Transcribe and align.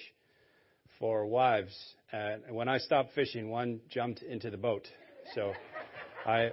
for 0.99 1.25
wives, 1.25 1.75
and 2.13 2.43
when 2.51 2.69
I 2.69 2.77
stopped 2.77 3.15
fishing, 3.15 3.49
one 3.49 3.81
jumped 3.89 4.21
into 4.23 4.51
the 4.51 4.59
boat. 4.59 4.87
So, 5.35 5.53
I, 6.27 6.51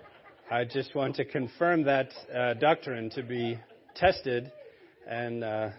I 0.49 0.63
just 0.63 0.95
want 0.95 1.17
to 1.17 1.25
confirm 1.25 1.83
that 1.83 2.11
uh, 2.33 2.53
doctrine 2.53 3.09
to 3.11 3.23
be 3.23 3.59
tested, 3.95 4.51
and. 5.05 5.43
Uh, 5.43 5.69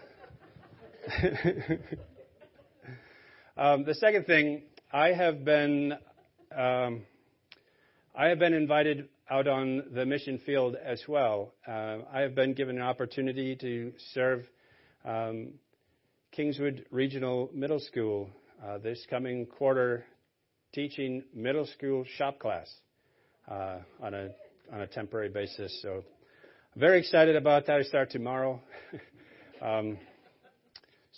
um, 3.57 3.83
the 3.83 3.95
second 3.95 4.25
thing, 4.25 4.61
I 4.91 5.09
have 5.09 5.43
been 5.43 5.95
um, 6.55 7.03
I 8.15 8.27
have 8.27 8.39
been 8.39 8.53
invited 8.53 9.09
out 9.29 9.47
on 9.47 9.83
the 9.93 10.05
mission 10.05 10.39
field 10.45 10.75
as 10.75 11.01
well. 11.07 11.53
Uh, 11.67 11.99
I 12.11 12.21
have 12.21 12.35
been 12.35 12.53
given 12.53 12.77
an 12.77 12.83
opportunity 12.83 13.55
to 13.55 13.91
serve 14.13 14.45
um, 15.03 15.53
Kingswood 16.31 16.85
Regional 16.91 17.49
Middle 17.53 17.79
School 17.79 18.29
uh, 18.63 18.77
this 18.77 19.05
coming 19.09 19.45
quarter, 19.45 20.05
teaching 20.73 21.23
middle 21.33 21.65
school 21.65 22.05
shop 22.17 22.39
class 22.39 22.71
uh, 23.49 23.79
on 24.01 24.13
a 24.13 24.29
on 24.71 24.81
a 24.81 24.87
temporary 24.87 25.29
basis. 25.29 25.77
So, 25.81 26.03
I'm 26.73 26.79
very 26.79 26.99
excited 26.99 27.35
about 27.35 27.65
that. 27.67 27.79
I 27.79 27.83
start 27.83 28.11
tomorrow. 28.11 28.61
um, 29.61 29.97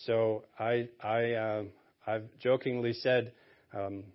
so 0.05 0.44
I 0.58 0.88
I 1.03 1.31
uh, 1.33 1.64
I've 2.08 2.25
jokingly 2.39 2.94
said. 2.94 3.33
Um, 3.73 4.05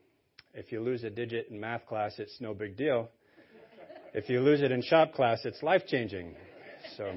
if 0.55 0.73
you 0.73 0.81
lose 0.81 1.05
a 1.05 1.11
digit 1.11 1.49
in 1.51 1.61
math 1.61 1.87
class, 1.87 2.15
it's 2.19 2.41
no 2.41 2.55
big 2.55 2.77
deal. 2.77 3.09
If 4.13 4.29
you 4.29 4.41
lose 4.41 4.61
it 4.61 4.73
in 4.73 4.83
shop 4.83 5.13
class, 5.13 5.41
it's 5.45 5.63
life 5.63 5.83
changing. 5.87 6.35
So 6.97 7.13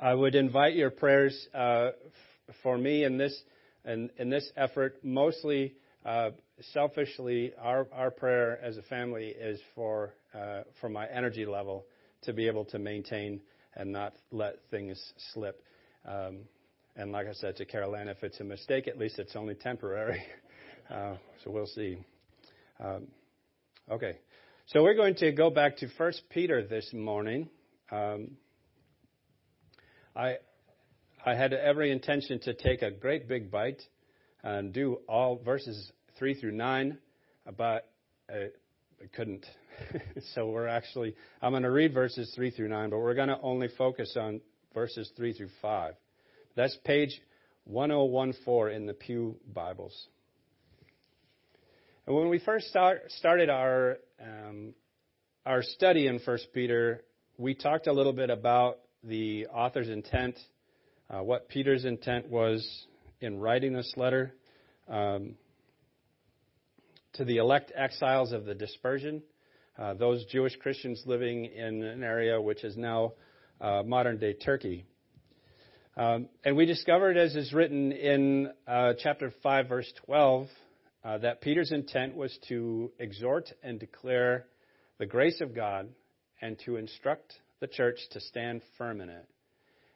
I 0.00 0.14
would 0.14 0.34
invite 0.34 0.74
your 0.74 0.90
prayers 0.90 1.48
uh, 1.54 1.90
for 2.62 2.78
me 2.78 3.04
in 3.04 3.18
this 3.18 3.38
in, 3.84 4.10
in 4.16 4.30
this 4.30 4.50
effort. 4.56 4.96
Mostly, 5.02 5.74
uh, 6.06 6.30
selfishly, 6.72 7.52
our 7.60 7.86
our 7.92 8.10
prayer 8.10 8.58
as 8.62 8.78
a 8.78 8.82
family 8.82 9.28
is 9.28 9.60
for 9.74 10.14
uh, 10.34 10.62
for 10.80 10.88
my 10.88 11.06
energy 11.08 11.44
level 11.44 11.84
to 12.22 12.32
be 12.32 12.46
able 12.46 12.64
to 12.66 12.78
maintain 12.78 13.40
and 13.76 13.92
not 13.92 14.14
let 14.30 14.56
things 14.70 15.02
slip. 15.32 15.62
Um, 16.06 16.40
and 16.96 17.12
like 17.12 17.26
I 17.26 17.32
said 17.32 17.56
to 17.56 17.64
Carolyn, 17.64 18.08
if 18.08 18.22
it's 18.22 18.40
a 18.40 18.44
mistake, 18.44 18.88
at 18.88 18.98
least 18.98 19.18
it's 19.18 19.36
only 19.36 19.54
temporary. 19.54 20.22
Uh, 20.90 21.16
so 21.42 21.50
we'll 21.50 21.66
see. 21.66 21.96
Um, 22.84 23.06
okay. 23.90 24.18
So 24.66 24.82
we're 24.82 24.94
going 24.94 25.14
to 25.16 25.32
go 25.32 25.48
back 25.48 25.78
to 25.78 25.88
First 25.96 26.22
Peter 26.28 26.66
this 26.66 26.92
morning. 26.92 27.48
Um, 27.90 28.32
I, 30.14 30.36
I 31.24 31.34
had 31.34 31.54
every 31.54 31.90
intention 31.90 32.40
to 32.40 32.52
take 32.52 32.82
a 32.82 32.90
great 32.90 33.26
big 33.26 33.50
bite 33.50 33.80
and 34.42 34.72
do 34.72 34.98
all 35.08 35.40
verses 35.42 35.92
3 36.18 36.34
through 36.34 36.52
9, 36.52 36.98
but 37.56 37.88
I, 38.28 38.34
I 38.34 39.06
couldn't. 39.14 39.46
so 40.34 40.50
we're 40.50 40.68
actually, 40.68 41.14
I'm 41.40 41.52
going 41.52 41.62
to 41.62 41.70
read 41.70 41.94
verses 41.94 42.32
3 42.36 42.50
through 42.50 42.68
9, 42.68 42.90
but 42.90 42.98
we're 42.98 43.14
going 43.14 43.28
to 43.28 43.40
only 43.40 43.68
focus 43.78 44.14
on 44.20 44.42
verses 44.74 45.10
3 45.16 45.32
through 45.32 45.50
5. 45.62 45.94
That's 46.54 46.76
page 46.84 47.18
1014 47.64 48.76
in 48.76 48.84
the 48.84 48.92
Pew 48.92 49.36
Bibles. 49.54 50.08
And 52.06 52.14
when 52.14 52.28
we 52.28 52.38
first 52.38 52.66
start, 52.66 53.10
started 53.12 53.48
our 53.48 53.96
um, 54.20 54.74
our 55.46 55.62
study 55.62 56.06
in 56.06 56.18
First 56.18 56.48
Peter, 56.52 57.02
we 57.38 57.54
talked 57.54 57.86
a 57.86 57.92
little 57.94 58.12
bit 58.12 58.28
about 58.28 58.76
the 59.02 59.46
author's 59.46 59.88
intent, 59.88 60.38
uh, 61.08 61.22
what 61.22 61.48
Peter's 61.48 61.86
intent 61.86 62.28
was 62.28 62.86
in 63.22 63.38
writing 63.38 63.72
this 63.72 63.90
letter 63.96 64.34
um, 64.86 65.34
to 67.14 67.24
the 67.24 67.38
elect 67.38 67.72
exiles 67.74 68.32
of 68.32 68.44
the 68.44 68.54
dispersion, 68.54 69.22
uh, 69.78 69.94
those 69.94 70.26
Jewish 70.26 70.56
Christians 70.56 71.02
living 71.06 71.46
in 71.46 71.82
an 71.82 72.02
area 72.02 72.38
which 72.38 72.64
is 72.64 72.76
now 72.76 73.14
uh, 73.62 73.82
modern 73.82 74.18
day 74.18 74.34
Turkey. 74.34 74.84
Um, 75.96 76.28
and 76.44 76.54
we 76.54 76.66
discovered, 76.66 77.16
as 77.16 77.34
is 77.34 77.54
written 77.54 77.92
in 77.92 78.52
uh, 78.68 78.92
chapter 78.98 79.32
5, 79.42 79.68
verse 79.68 79.90
12, 80.04 80.48
uh, 81.04 81.18
that 81.18 81.40
Peter's 81.40 81.70
intent 81.70 82.16
was 82.16 82.36
to 82.48 82.90
exhort 82.98 83.52
and 83.62 83.78
declare 83.78 84.46
the 84.98 85.06
grace 85.06 85.40
of 85.40 85.54
God 85.54 85.88
and 86.40 86.58
to 86.64 86.76
instruct 86.76 87.34
the 87.60 87.66
church 87.66 87.98
to 88.12 88.20
stand 88.20 88.62
firm 88.78 89.00
in 89.00 89.10
it. 89.10 89.28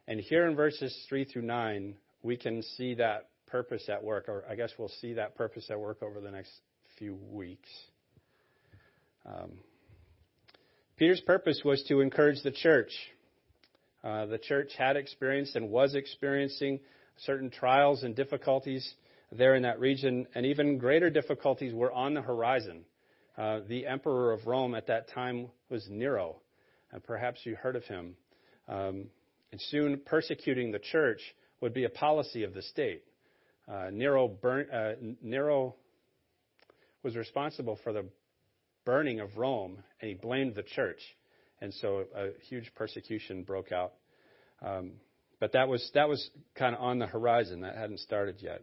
And 0.06 0.20
here 0.20 0.46
in 0.46 0.54
verses 0.54 0.96
3 1.08 1.24
through 1.24 1.42
9, 1.42 1.94
we 2.22 2.36
can 2.36 2.62
see 2.62 2.94
that 2.94 3.28
purpose 3.46 3.88
at 3.88 4.02
work, 4.02 4.28
or 4.28 4.44
I 4.48 4.54
guess 4.54 4.70
we'll 4.78 4.92
see 5.00 5.14
that 5.14 5.34
purpose 5.34 5.66
at 5.70 5.80
work 5.80 6.02
over 6.02 6.20
the 6.20 6.30
next 6.30 6.52
few 6.98 7.18
weeks. 7.30 7.68
Um, 9.26 9.52
Peter's 10.96 11.20
purpose 11.20 11.62
was 11.64 11.82
to 11.88 12.00
encourage 12.00 12.42
the 12.42 12.50
church. 12.50 12.90
Uh, 14.02 14.26
the 14.26 14.38
church 14.38 14.72
had 14.76 14.96
experienced 14.96 15.56
and 15.56 15.70
was 15.70 15.94
experiencing 15.94 16.80
certain 17.18 17.50
trials 17.50 18.02
and 18.02 18.14
difficulties 18.14 18.94
there 19.32 19.54
in 19.54 19.62
that 19.62 19.78
region, 19.78 20.26
and 20.34 20.46
even 20.46 20.78
greater 20.78 21.10
difficulties 21.10 21.74
were 21.74 21.92
on 21.92 22.14
the 22.14 22.22
horizon. 22.22 22.84
Uh, 23.36 23.60
the 23.68 23.86
emperor 23.86 24.32
of 24.32 24.46
Rome 24.46 24.74
at 24.74 24.86
that 24.86 25.10
time 25.10 25.48
was 25.68 25.86
Nero, 25.90 26.36
and 26.92 27.02
perhaps 27.04 27.40
you 27.44 27.54
heard 27.54 27.76
of 27.76 27.84
him. 27.84 28.16
Um, 28.68 29.06
and 29.52 29.60
soon 29.70 30.00
persecuting 30.04 30.72
the 30.72 30.78
church 30.78 31.20
would 31.60 31.72
be 31.72 31.84
a 31.84 31.90
policy 31.90 32.44
of 32.44 32.54
the 32.54 32.62
state. 32.62 33.02
Uh, 33.66 33.90
Nero, 33.92 34.28
burn, 34.28 34.70
uh, 34.70 34.94
Nero 35.22 35.74
was 37.02 37.16
responsible 37.16 37.78
for 37.84 37.92
the 37.92 38.06
burning 38.84 39.20
of 39.20 39.36
Rome, 39.36 39.78
and 40.00 40.08
he 40.08 40.14
blamed 40.14 40.54
the 40.54 40.62
church. 40.62 41.00
And 41.60 41.72
so 41.74 42.04
a 42.14 42.28
huge 42.48 42.72
persecution 42.74 43.42
broke 43.42 43.72
out. 43.72 43.92
Um, 44.62 44.92
but 45.40 45.52
that 45.52 45.68
was 45.68 45.88
that 45.94 46.08
was 46.08 46.30
kind 46.56 46.74
of 46.74 46.80
on 46.80 46.98
the 46.98 47.06
horizon. 47.06 47.60
That 47.60 47.76
hadn't 47.76 48.00
started 48.00 48.36
yet. 48.40 48.62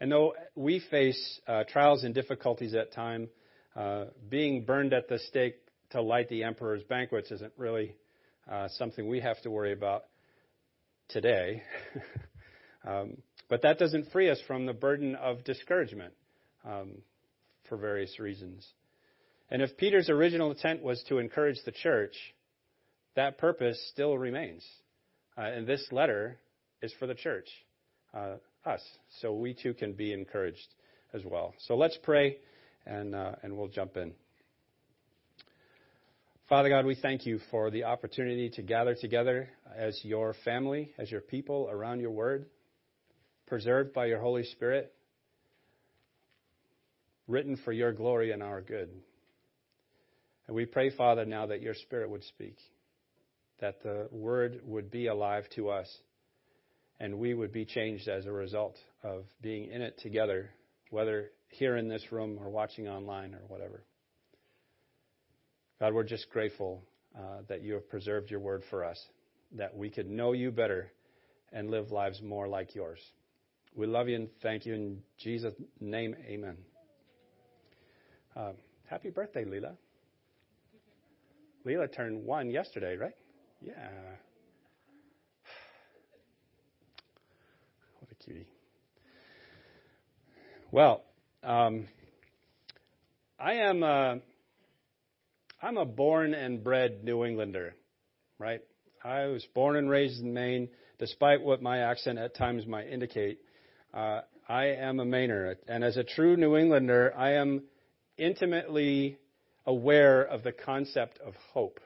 And 0.00 0.10
though 0.10 0.34
we 0.54 0.80
face 0.90 1.40
uh, 1.46 1.64
trials 1.64 2.04
and 2.04 2.14
difficulties 2.14 2.74
at 2.74 2.92
time, 2.92 3.28
uh, 3.76 4.06
being 4.28 4.64
burned 4.64 4.92
at 4.92 5.08
the 5.08 5.18
stake 5.18 5.56
to 5.90 6.02
light 6.02 6.28
the 6.28 6.44
emperor's 6.44 6.82
banquets 6.84 7.30
isn't 7.30 7.52
really 7.56 7.96
uh, 8.50 8.68
something 8.68 9.08
we 9.08 9.20
have 9.20 9.40
to 9.42 9.50
worry 9.50 9.72
about 9.72 10.04
today. 11.08 11.62
um, 12.86 13.16
but 13.48 13.62
that 13.62 13.78
doesn't 13.78 14.10
free 14.10 14.30
us 14.30 14.40
from 14.46 14.66
the 14.66 14.72
burden 14.72 15.14
of 15.14 15.44
discouragement 15.44 16.14
um, 16.64 16.98
for 17.68 17.76
various 17.76 18.18
reasons. 18.18 18.66
And 19.50 19.62
if 19.62 19.76
Peter's 19.76 20.08
original 20.08 20.50
intent 20.50 20.82
was 20.82 21.02
to 21.08 21.18
encourage 21.18 21.58
the 21.64 21.72
church, 21.72 22.14
that 23.14 23.38
purpose 23.38 23.78
still 23.92 24.18
remains. 24.18 24.64
And 25.36 25.66
this 25.66 25.86
letter 25.92 26.38
is 26.82 26.92
for 26.98 27.06
the 27.06 27.14
church. 27.14 27.48
Us. 28.64 28.80
So 29.20 29.34
we 29.34 29.54
too 29.54 29.74
can 29.74 29.92
be 29.92 30.12
encouraged 30.12 30.68
as 31.12 31.22
well. 31.24 31.54
So 31.66 31.76
let's 31.76 31.98
pray 32.02 32.38
and, 32.86 33.14
uh, 33.14 33.32
and 33.42 33.56
we'll 33.56 33.68
jump 33.68 33.96
in. 33.96 34.12
Father 36.48 36.68
God, 36.68 36.84
we 36.84 36.94
thank 36.94 37.24
you 37.24 37.40
for 37.50 37.70
the 37.70 37.84
opportunity 37.84 38.50
to 38.50 38.62
gather 38.62 38.94
together 38.94 39.48
as 39.74 39.98
your 40.02 40.34
family, 40.44 40.92
as 40.98 41.10
your 41.10 41.22
people 41.22 41.68
around 41.70 42.00
your 42.00 42.10
word, 42.10 42.46
preserved 43.46 43.94
by 43.94 44.06
your 44.06 44.20
Holy 44.20 44.44
Spirit, 44.44 44.92
written 47.28 47.56
for 47.64 47.72
your 47.72 47.92
glory 47.92 48.30
and 48.32 48.42
our 48.42 48.60
good. 48.60 48.90
And 50.46 50.54
we 50.54 50.66
pray, 50.66 50.90
Father, 50.90 51.24
now 51.24 51.46
that 51.46 51.62
your 51.62 51.74
Spirit 51.74 52.10
would 52.10 52.24
speak, 52.24 52.56
that 53.60 53.82
the 53.82 54.08
word 54.10 54.60
would 54.64 54.90
be 54.90 55.06
alive 55.06 55.44
to 55.56 55.70
us 55.70 55.88
and 57.00 57.18
we 57.18 57.34
would 57.34 57.52
be 57.52 57.64
changed 57.64 58.08
as 58.08 58.26
a 58.26 58.32
result 58.32 58.76
of 59.02 59.24
being 59.42 59.70
in 59.70 59.82
it 59.82 59.98
together 59.98 60.50
whether 60.90 61.30
here 61.48 61.76
in 61.76 61.88
this 61.88 62.12
room 62.12 62.38
or 62.40 62.48
watching 62.48 62.88
online 62.88 63.34
or 63.34 63.40
whatever. 63.48 63.82
God, 65.80 65.92
we're 65.92 66.04
just 66.04 66.30
grateful 66.30 66.82
uh, 67.16 67.42
that 67.48 67.62
you 67.62 67.74
have 67.74 67.88
preserved 67.88 68.30
your 68.30 68.40
word 68.40 68.62
for 68.70 68.84
us, 68.84 69.00
that 69.56 69.76
we 69.76 69.90
could 69.90 70.08
know 70.08 70.32
you 70.32 70.52
better 70.52 70.92
and 71.52 71.70
live 71.70 71.90
lives 71.90 72.22
more 72.22 72.46
like 72.46 72.74
yours. 72.74 73.00
We 73.74 73.88
love 73.88 74.08
you 74.08 74.14
and 74.14 74.28
thank 74.40 74.66
you 74.66 74.74
in 74.74 75.02
Jesus' 75.18 75.54
name. 75.80 76.14
Amen. 76.26 76.56
Uh, 78.36 78.52
happy 78.88 79.10
birthday, 79.10 79.44
Leela. 79.44 79.72
Leela 81.66 81.92
turned 81.92 82.24
one 82.24 82.50
yesterday, 82.50 82.96
right? 82.96 83.16
Yeah. 83.60 83.72
What 87.98 88.10
a 88.12 88.13
cutie. 88.24 88.46
Well, 90.70 91.04
um, 91.42 91.86
I 93.38 93.54
am 93.54 93.82
a, 93.82 94.20
I'm 95.62 95.76
a 95.76 95.84
born 95.84 96.34
and 96.34 96.62
bred 96.64 97.04
New 97.04 97.24
Englander, 97.24 97.74
right? 98.38 98.60
I 99.04 99.26
was 99.26 99.44
born 99.54 99.76
and 99.76 99.88
raised 99.88 100.20
in 100.20 100.32
Maine, 100.32 100.68
despite 100.98 101.42
what 101.42 101.62
my 101.62 101.78
accent 101.78 102.18
at 102.18 102.34
times 102.34 102.66
might 102.66 102.88
indicate. 102.88 103.40
Uh, 103.92 104.22
I 104.48 104.66
am 104.66 105.00
a 105.00 105.04
Mainer, 105.04 105.56
and 105.68 105.84
as 105.84 105.96
a 105.96 106.04
true 106.04 106.36
New 106.36 106.56
Englander, 106.56 107.12
I 107.16 107.32
am 107.34 107.64
intimately 108.16 109.18
aware 109.66 110.22
of 110.22 110.42
the 110.42 110.52
concept 110.52 111.18
of 111.24 111.34
hope 111.52 111.80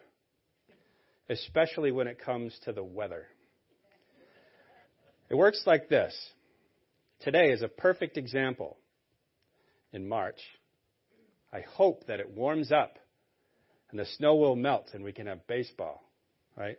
especially 1.28 1.92
when 1.92 2.06
it 2.06 2.18
comes 2.18 2.58
to 2.64 2.72
the 2.72 2.82
weather. 2.82 3.26
It 5.28 5.34
works 5.34 5.62
like 5.66 5.88
this. 5.88 6.14
Today 7.20 7.50
is 7.50 7.62
a 7.62 7.68
perfect 7.68 8.16
example. 8.16 8.76
In 9.92 10.08
March, 10.08 10.40
I 11.52 11.60
hope 11.60 12.06
that 12.06 12.20
it 12.20 12.30
warms 12.30 12.70
up 12.70 12.98
and 13.90 13.98
the 13.98 14.06
snow 14.16 14.36
will 14.36 14.54
melt 14.54 14.90
and 14.92 15.02
we 15.02 15.12
can 15.12 15.26
have 15.26 15.46
baseball, 15.46 16.02
right? 16.56 16.76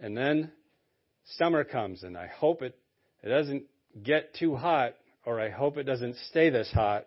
And 0.00 0.16
then 0.16 0.52
summer 1.38 1.64
comes 1.64 2.02
and 2.02 2.16
I 2.16 2.26
hope 2.26 2.60
it, 2.60 2.76
it 3.22 3.28
doesn't 3.28 3.64
get 4.02 4.34
too 4.34 4.54
hot 4.54 4.94
or 5.24 5.40
I 5.40 5.48
hope 5.48 5.78
it 5.78 5.84
doesn't 5.84 6.16
stay 6.28 6.50
this 6.50 6.70
hot. 6.72 7.06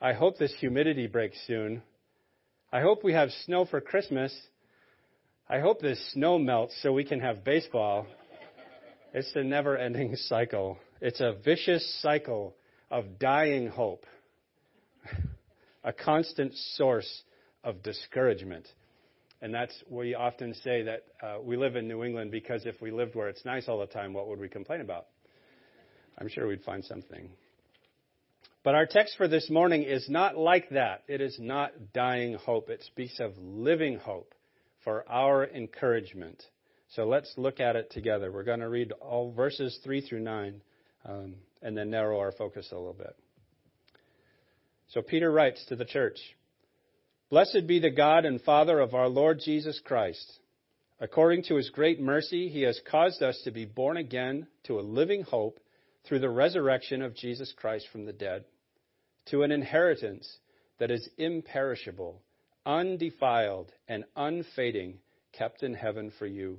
I 0.00 0.12
hope 0.12 0.36
this 0.38 0.54
humidity 0.60 1.06
breaks 1.06 1.38
soon. 1.46 1.82
I 2.70 2.82
hope 2.82 3.02
we 3.02 3.14
have 3.14 3.30
snow 3.46 3.64
for 3.64 3.80
Christmas 3.80 4.34
I 5.52 5.58
hope 5.58 5.80
this 5.80 6.12
snow 6.12 6.38
melts 6.38 6.80
so 6.80 6.92
we 6.92 7.02
can 7.02 7.18
have 7.18 7.42
baseball. 7.42 8.06
It's 9.12 9.32
a 9.34 9.42
never 9.42 9.76
ending 9.76 10.14
cycle. 10.28 10.78
It's 11.00 11.20
a 11.20 11.34
vicious 11.44 12.00
cycle 12.00 12.54
of 12.90 13.18
dying 13.18 13.68
hope, 13.68 14.04
a 15.84 15.92
constant 15.92 16.54
source 16.76 17.22
of 17.64 17.82
discouragement. 17.82 18.68
And 19.42 19.54
that's 19.54 19.74
we 19.88 20.14
often 20.14 20.54
say 20.54 20.82
that 20.82 21.04
uh, 21.22 21.38
we 21.42 21.56
live 21.56 21.74
in 21.74 21.88
New 21.88 22.04
England 22.04 22.30
because 22.30 22.66
if 22.66 22.80
we 22.82 22.90
lived 22.90 23.14
where 23.14 23.28
it's 23.28 23.44
nice 23.44 23.68
all 23.68 23.80
the 23.80 23.86
time, 23.86 24.12
what 24.12 24.28
would 24.28 24.38
we 24.38 24.48
complain 24.48 24.80
about? 24.80 25.06
I'm 26.18 26.28
sure 26.28 26.46
we'd 26.46 26.62
find 26.62 26.84
something. 26.84 27.30
But 28.62 28.74
our 28.74 28.84
text 28.84 29.14
for 29.16 29.26
this 29.26 29.48
morning 29.48 29.84
is 29.84 30.06
not 30.10 30.36
like 30.36 30.68
that. 30.70 31.02
It 31.08 31.22
is 31.22 31.38
not 31.40 31.72
dying 31.94 32.34
hope. 32.34 32.68
It 32.68 32.82
speaks 32.82 33.18
of 33.18 33.32
living 33.38 33.96
hope 33.96 34.34
for 34.84 35.10
our 35.10 35.46
encouragement. 35.46 36.42
So 36.90 37.04
let's 37.04 37.32
look 37.36 37.60
at 37.60 37.76
it 37.76 37.90
together. 37.90 38.32
We're 38.32 38.44
going 38.44 38.60
to 38.60 38.68
read 38.68 38.92
all 38.92 39.32
verses 39.32 39.78
3 39.84 40.00
through 40.00 40.20
9 40.20 40.60
um, 41.08 41.34
and 41.62 41.76
then 41.76 41.90
narrow 41.90 42.18
our 42.18 42.32
focus 42.32 42.68
a 42.72 42.76
little 42.76 42.92
bit. 42.92 43.16
So 44.88 45.02
Peter 45.02 45.30
writes 45.30 45.64
to 45.68 45.76
the 45.76 45.84
church 45.84 46.18
Blessed 47.30 47.66
be 47.66 47.78
the 47.78 47.90
God 47.90 48.24
and 48.24 48.40
Father 48.42 48.80
of 48.80 48.94
our 48.94 49.08
Lord 49.08 49.40
Jesus 49.44 49.80
Christ. 49.84 50.40
According 50.98 51.44
to 51.44 51.56
his 51.56 51.70
great 51.70 52.00
mercy, 52.00 52.48
he 52.48 52.62
has 52.62 52.80
caused 52.90 53.22
us 53.22 53.40
to 53.44 53.50
be 53.50 53.64
born 53.64 53.96
again 53.96 54.48
to 54.64 54.78
a 54.78 54.82
living 54.82 55.22
hope 55.22 55.58
through 56.06 56.18
the 56.18 56.28
resurrection 56.28 57.02
of 57.02 57.14
Jesus 57.14 57.54
Christ 57.56 57.86
from 57.92 58.04
the 58.04 58.12
dead, 58.12 58.44
to 59.26 59.42
an 59.42 59.52
inheritance 59.52 60.38
that 60.78 60.90
is 60.90 61.08
imperishable 61.16 62.20
undefiled 62.66 63.72
and 63.88 64.04
unfading, 64.16 64.98
kept 65.32 65.62
in 65.62 65.74
heaven 65.74 66.12
for 66.18 66.26
you, 66.26 66.58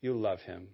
you 0.00 0.14
love 0.14 0.40
him. 0.40 0.68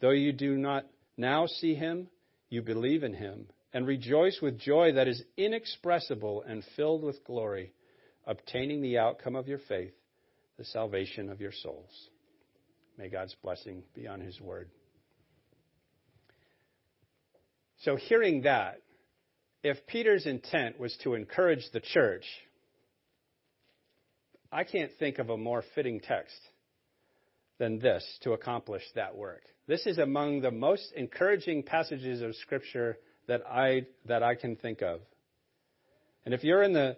Though 0.00 0.10
you 0.10 0.32
do 0.32 0.56
not 0.56 0.86
now 1.16 1.46
see 1.46 1.74
him, 1.74 2.08
you 2.48 2.62
believe 2.62 3.02
in 3.02 3.14
him 3.14 3.46
and 3.72 3.86
rejoice 3.86 4.38
with 4.40 4.58
joy 4.58 4.92
that 4.92 5.08
is 5.08 5.22
inexpressible 5.36 6.42
and 6.46 6.64
filled 6.76 7.02
with 7.02 7.24
glory, 7.24 7.72
obtaining 8.26 8.80
the 8.80 8.98
outcome 8.98 9.36
of 9.36 9.48
your 9.48 9.58
faith, 9.68 9.92
the 10.58 10.64
salvation 10.64 11.28
of 11.28 11.40
your 11.40 11.52
souls. 11.52 12.08
May 12.96 13.08
God's 13.08 13.34
blessing 13.42 13.82
be 13.94 14.06
on 14.06 14.20
his 14.20 14.40
word. 14.40 14.70
So, 17.80 17.96
hearing 17.96 18.42
that, 18.42 18.80
if 19.62 19.86
Peter's 19.86 20.24
intent 20.24 20.80
was 20.80 20.96
to 21.02 21.14
encourage 21.14 21.64
the 21.72 21.80
church, 21.80 22.24
I 24.50 24.64
can't 24.64 24.92
think 24.98 25.18
of 25.18 25.28
a 25.28 25.36
more 25.36 25.62
fitting 25.74 26.00
text 26.00 26.38
than 27.58 27.78
this 27.78 28.04
to 28.22 28.32
accomplish 28.32 28.82
that 28.94 29.16
work. 29.16 29.42
This 29.66 29.86
is 29.86 29.98
among 29.98 30.40
the 30.40 30.50
most 30.50 30.92
encouraging 30.94 31.62
passages 31.62 32.22
of 32.22 32.36
Scripture 32.36 32.98
that 33.26 33.42
I, 33.46 33.86
that 34.06 34.22
I 34.22 34.34
can 34.34 34.56
think 34.56 34.82
of. 34.82 35.00
And 36.24 36.34
if 36.34 36.44
you're 36.44 36.62
in 36.62 36.72
the 36.72 36.96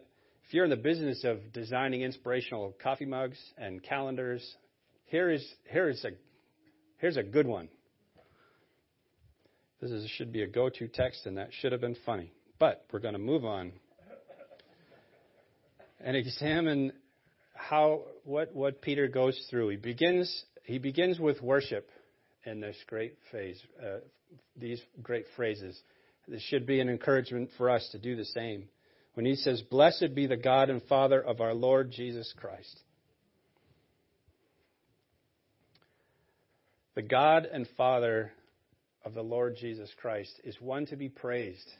if 0.48 0.54
you're 0.54 0.64
in 0.64 0.70
the 0.70 0.76
business 0.76 1.24
of 1.24 1.52
designing 1.52 2.00
inspirational 2.00 2.74
coffee 2.82 3.04
mugs 3.04 3.36
and 3.58 3.82
calendars, 3.82 4.56
here 5.04 5.28
is 5.30 5.46
here 5.70 5.90
is 5.90 6.02
a 6.06 6.12
here's 6.96 7.18
a 7.18 7.22
good 7.22 7.46
one. 7.46 7.68
This 9.82 9.90
is, 9.90 10.08
should 10.10 10.32
be 10.32 10.42
a 10.42 10.46
go-to 10.46 10.88
text, 10.88 11.26
and 11.26 11.36
that 11.36 11.50
should 11.60 11.72
have 11.72 11.82
been 11.82 11.96
funny. 12.06 12.32
But 12.58 12.86
we're 12.90 12.98
going 12.98 13.12
to 13.12 13.20
move 13.20 13.44
on 13.44 13.72
and 16.00 16.16
examine 16.16 16.92
how 17.54 18.04
what 18.24 18.54
what 18.54 18.80
Peter 18.80 19.06
goes 19.06 19.38
through. 19.50 19.68
He 19.68 19.76
begins 19.76 20.44
he 20.68 20.78
begins 20.78 21.18
with 21.18 21.40
worship 21.40 21.88
in 22.44 22.60
this 22.60 22.76
great 22.86 23.14
phase, 23.32 23.58
uh, 23.82 24.00
these 24.54 24.82
great 25.02 25.24
phrases. 25.34 25.80
This 26.28 26.42
should 26.42 26.66
be 26.66 26.80
an 26.80 26.90
encouragement 26.90 27.48
for 27.56 27.70
us 27.70 27.88
to 27.92 27.98
do 27.98 28.16
the 28.16 28.26
same. 28.26 28.68
When 29.14 29.24
he 29.24 29.34
says, 29.34 29.62
"Blessed 29.62 30.14
be 30.14 30.26
the 30.26 30.36
God 30.36 30.68
and 30.68 30.82
Father 30.82 31.22
of 31.22 31.40
our 31.40 31.54
Lord 31.54 31.90
Jesus 31.90 32.34
Christ." 32.34 32.82
The 36.96 37.02
God 37.02 37.46
and 37.46 37.66
Father 37.68 38.30
of 39.06 39.14
the 39.14 39.24
Lord 39.24 39.56
Jesus 39.56 39.90
Christ 39.94 40.38
is 40.44 40.60
one 40.60 40.84
to 40.86 40.96
be 40.96 41.08
praised. 41.08 41.72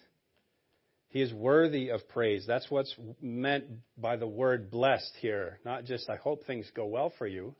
He 1.08 1.20
is 1.20 1.34
worthy 1.34 1.90
of 1.90 2.08
praise. 2.08 2.46
That's 2.46 2.70
what's 2.70 2.94
meant 3.20 3.66
by 3.98 4.16
the 4.16 4.26
word 4.26 4.70
blessed 4.70 5.14
here. 5.20 5.58
Not 5.62 5.84
just 5.84 6.08
I 6.08 6.16
hope 6.16 6.44
things 6.44 6.70
go 6.70 6.86
well 6.86 7.10
for 7.18 7.26
you. 7.26 7.54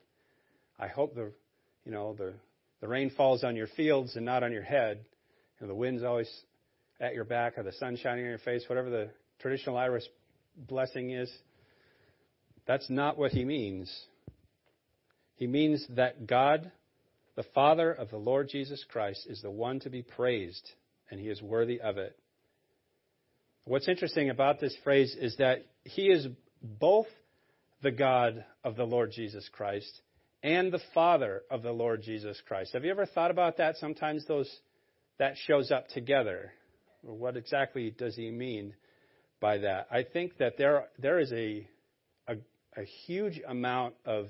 I 0.79 0.89
hope 0.89 1.15
the 1.15 1.33
you 1.85 1.93
know 1.93 2.15
the 2.15 2.35
the 2.81 2.89
rain 2.89 3.11
falls 3.11 3.43
on 3.45 3.57
your 3.57 3.67
fields 3.67 4.17
and 4.17 4.25
not 4.25 4.43
on 4.43 4.53
your 4.53 4.63
head. 4.63 5.05
You 5.61 5.67
know, 5.67 5.69
the 5.69 5.79
wind's 5.79 6.05
always 6.05 6.31
at 7.01 7.15
your 7.15 7.25
back 7.25 7.59
or 7.59 7.63
the 7.63 7.73
sun 7.73 7.97
shining 7.97 8.25
on 8.25 8.31
your 8.31 8.39
face, 8.39 8.65
whatever 8.69 8.91
the 8.91 9.11
traditional 9.41 9.77
Irish 9.77 10.05
blessing 10.57 11.11
is. 11.11 11.31
That's 12.67 12.89
not 12.91 13.19
what 13.19 13.33
he 13.33 13.45
means. 13.45 13.93
He 15.37 15.47
means 15.47 15.85
that 15.91 16.27
God, 16.27 16.71
the 17.37 17.45
Father 17.55 17.93
of 17.93 18.11
the 18.11 18.17
Lord 18.17 18.49
Jesus 18.49 18.85
Christ, 18.91 19.27
is 19.29 19.41
the 19.43 19.51
one 19.51 19.81
to 19.81 19.91
be 19.91 20.03
praised, 20.03 20.69
and 21.11 21.21
he 21.21 21.29
is 21.29 21.41
worthy 21.41 21.81
of 21.81 21.97
it. 21.97 22.17
What's 23.65 23.89
interesting 23.89 24.31
about 24.31 24.61
this 24.61 24.77
phrase 24.83 25.17
is 25.19 25.37
that 25.37 25.65
he 25.85 26.09
is 26.09 26.27
both 26.63 27.07
the 27.83 27.91
God 27.91 28.45
of 28.65 28.77
the 28.77 28.85
Lord 28.85 29.13
Jesus 29.13 29.49
Christ 29.53 30.01
and 30.43 30.73
the 30.73 30.81
Father 30.95 31.43
of 31.51 31.63
the 31.63 31.73
Lord 31.73 32.03
Jesus 32.03 32.41
Christ. 32.47 32.73
Have 32.73 32.85
you 32.85 32.91
ever 32.91 33.07
thought 33.07 33.31
about 33.31 33.57
that? 33.57 33.77
Sometimes 33.77 34.27
those 34.27 34.51
that 35.19 35.35
shows 35.47 35.71
up 35.71 35.89
together. 35.89 36.53
What 37.03 37.37
exactly 37.37 37.91
does 37.97 38.17
he 38.17 38.31
mean 38.31 38.75
by 39.41 39.59
that? 39.59 39.89
I 39.91 40.05
think 40.05 40.39
that 40.39 40.57
there 40.57 40.87
there 40.99 41.19
is 41.19 41.33
a 41.33 41.67
a, 42.29 42.37
a 42.77 42.85
huge 43.07 43.41
amount 43.47 43.95
of 44.05 44.29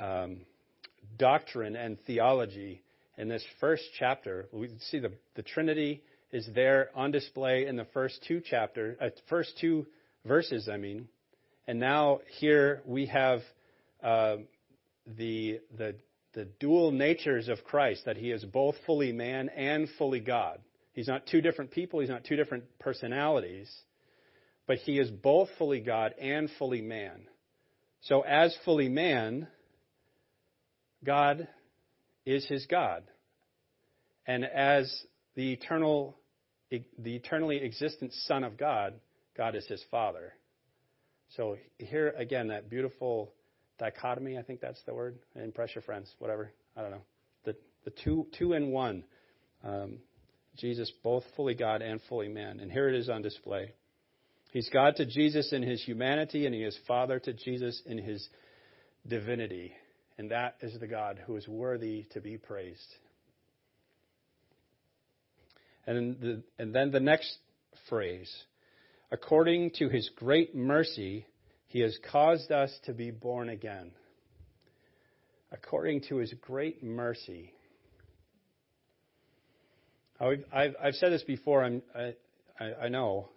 um, 0.00 0.40
doctrine 1.18 1.76
and 1.76 1.98
theology 2.06 2.82
in 3.18 3.28
this 3.28 3.44
first 3.60 3.84
chapter. 3.98 4.48
We 4.52 4.70
see 4.90 4.98
the 4.98 5.12
the 5.36 5.42
Trinity 5.42 6.02
is 6.32 6.48
there 6.54 6.90
on 6.94 7.10
display 7.10 7.66
in 7.66 7.76
the 7.76 7.86
first 7.92 8.24
two 8.26 8.42
chapter, 8.44 8.96
uh, 9.00 9.10
first 9.28 9.52
two 9.60 9.86
verses. 10.24 10.68
I 10.72 10.78
mean, 10.78 11.08
and 11.68 11.78
now 11.78 12.20
here 12.38 12.82
we 12.86 13.06
have 13.06 13.40
uh, 14.02 14.36
the 15.06 15.60
the 15.76 15.96
the 16.34 16.46
dual 16.58 16.90
natures 16.90 17.48
of 17.48 17.62
Christ, 17.64 18.04
that 18.06 18.16
he 18.16 18.30
is 18.30 18.44
both 18.44 18.74
fully 18.86 19.12
man 19.12 19.48
and 19.50 19.88
fully 19.98 20.20
God. 20.20 20.58
He's 20.92 21.08
not 21.08 21.26
two 21.26 21.40
different 21.40 21.70
people, 21.70 22.00
he's 22.00 22.08
not 22.08 22.24
two 22.24 22.36
different 22.36 22.64
personalities, 22.78 23.72
but 24.66 24.78
he 24.78 24.98
is 24.98 25.10
both 25.10 25.48
fully 25.58 25.80
God 25.80 26.14
and 26.20 26.48
fully 26.58 26.82
man. 26.82 27.26
So, 28.02 28.22
as 28.22 28.56
fully 28.64 28.88
man, 28.88 29.48
God 31.04 31.48
is 32.26 32.46
his 32.46 32.66
God. 32.66 33.04
And 34.26 34.44
as 34.44 34.92
the 35.34 35.52
eternal 35.52 36.16
the 36.70 37.14
eternally 37.14 37.62
existent 37.62 38.12
Son 38.26 38.42
of 38.42 38.56
God, 38.56 38.94
God 39.36 39.54
is 39.54 39.66
his 39.66 39.84
Father. 39.90 40.32
So 41.36 41.56
here 41.78 42.14
again 42.16 42.48
that 42.48 42.70
beautiful 42.70 43.32
dichotomy, 43.78 44.38
I 44.38 44.42
think 44.42 44.60
that's 44.60 44.82
the 44.86 44.94
word. 44.94 45.18
Impress 45.34 45.74
your 45.74 45.82
friends, 45.82 46.12
whatever. 46.18 46.52
I 46.76 46.82
don't 46.82 46.90
know. 46.90 47.02
The, 47.44 47.56
the 47.84 47.92
two, 48.04 48.26
two 48.38 48.52
in 48.52 48.70
one. 48.70 49.04
Um, 49.62 49.98
Jesus, 50.56 50.90
both 51.02 51.24
fully 51.36 51.54
God 51.54 51.82
and 51.82 52.00
fully 52.08 52.28
man. 52.28 52.60
And 52.60 52.70
here 52.70 52.88
it 52.88 52.94
is 52.94 53.08
on 53.08 53.22
display. 53.22 53.72
He's 54.52 54.68
God 54.72 54.96
to 54.96 55.06
Jesus 55.06 55.52
in 55.52 55.62
his 55.62 55.82
humanity, 55.82 56.46
and 56.46 56.54
he 56.54 56.62
is 56.62 56.78
Father 56.86 57.18
to 57.18 57.32
Jesus 57.32 57.82
in 57.86 57.98
his 57.98 58.28
divinity. 59.06 59.72
And 60.16 60.30
that 60.30 60.56
is 60.60 60.78
the 60.78 60.86
God 60.86 61.20
who 61.26 61.36
is 61.36 61.48
worthy 61.48 62.04
to 62.12 62.20
be 62.20 62.38
praised. 62.38 62.94
And, 65.86 66.20
the, 66.20 66.42
and 66.58 66.72
then 66.74 66.92
the 66.92 67.00
next 67.00 67.36
phrase 67.88 68.32
according 69.14 69.70
to 69.70 69.88
his 69.88 70.10
great 70.16 70.56
mercy, 70.56 71.24
he 71.74 71.80
has 71.80 71.98
caused 72.12 72.52
us 72.52 72.70
to 72.84 72.92
be 72.92 73.10
born 73.10 73.48
again 73.48 73.90
according 75.50 76.00
to 76.02 76.18
his 76.18 76.32
great 76.40 76.84
mercy. 76.84 77.52
I've, 80.20 80.76
I've 80.80 80.94
said 80.94 81.10
this 81.10 81.24
before, 81.24 81.64
I, 81.64 82.14
I, 82.60 82.88
know 82.88 83.28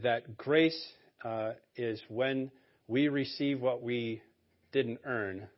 that 0.00 0.36
grace 0.36 0.80
uh, 1.24 1.54
is 1.74 2.00
when 2.06 2.52
we 2.86 3.08
receive 3.08 3.60
what 3.60 3.82
we 3.82 4.22
didn't 4.70 5.00
earn, 5.04 5.48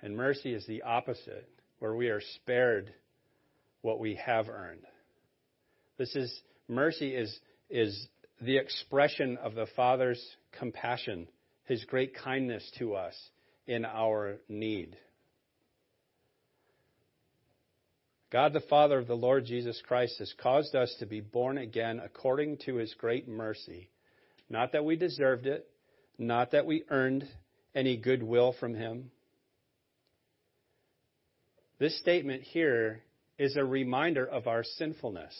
and 0.00 0.16
mercy 0.16 0.54
is 0.54 0.64
the 0.68 0.82
opposite, 0.82 1.48
where 1.80 1.96
we 1.96 2.06
are 2.10 2.22
spared 2.36 2.94
what 3.80 3.98
we 3.98 4.14
have 4.14 4.48
earned. 4.48 4.84
This 5.98 6.14
is 6.14 6.32
mercy 6.68 7.16
is 7.16 7.36
is 7.68 8.06
the 8.40 8.58
expression 8.58 9.38
of 9.38 9.56
the 9.56 9.66
Father's 9.74 10.24
compassion, 10.58 11.28
his 11.64 11.84
great 11.84 12.14
kindness 12.14 12.68
to 12.78 12.94
us 12.94 13.14
in 13.66 13.84
our 13.84 14.36
need. 14.48 14.96
God 18.30 18.54
the 18.54 18.60
Father 18.60 18.98
of 18.98 19.06
the 19.06 19.14
Lord 19.14 19.44
Jesus 19.44 19.80
Christ 19.86 20.18
has 20.18 20.32
caused 20.42 20.74
us 20.74 20.94
to 21.00 21.06
be 21.06 21.20
born 21.20 21.58
again 21.58 22.00
according 22.02 22.58
to 22.64 22.76
his 22.76 22.94
great 22.94 23.28
mercy. 23.28 23.90
Not 24.48 24.72
that 24.72 24.84
we 24.84 24.96
deserved 24.96 25.46
it, 25.46 25.68
not 26.18 26.52
that 26.52 26.64
we 26.64 26.84
earned 26.88 27.28
any 27.74 27.96
goodwill 27.96 28.54
from 28.58 28.74
him. 28.74 29.10
This 31.78 31.98
statement 31.98 32.42
here 32.42 33.02
is 33.38 33.56
a 33.56 33.64
reminder 33.64 34.24
of 34.26 34.46
our 34.46 34.64
sinfulness. 34.64 35.34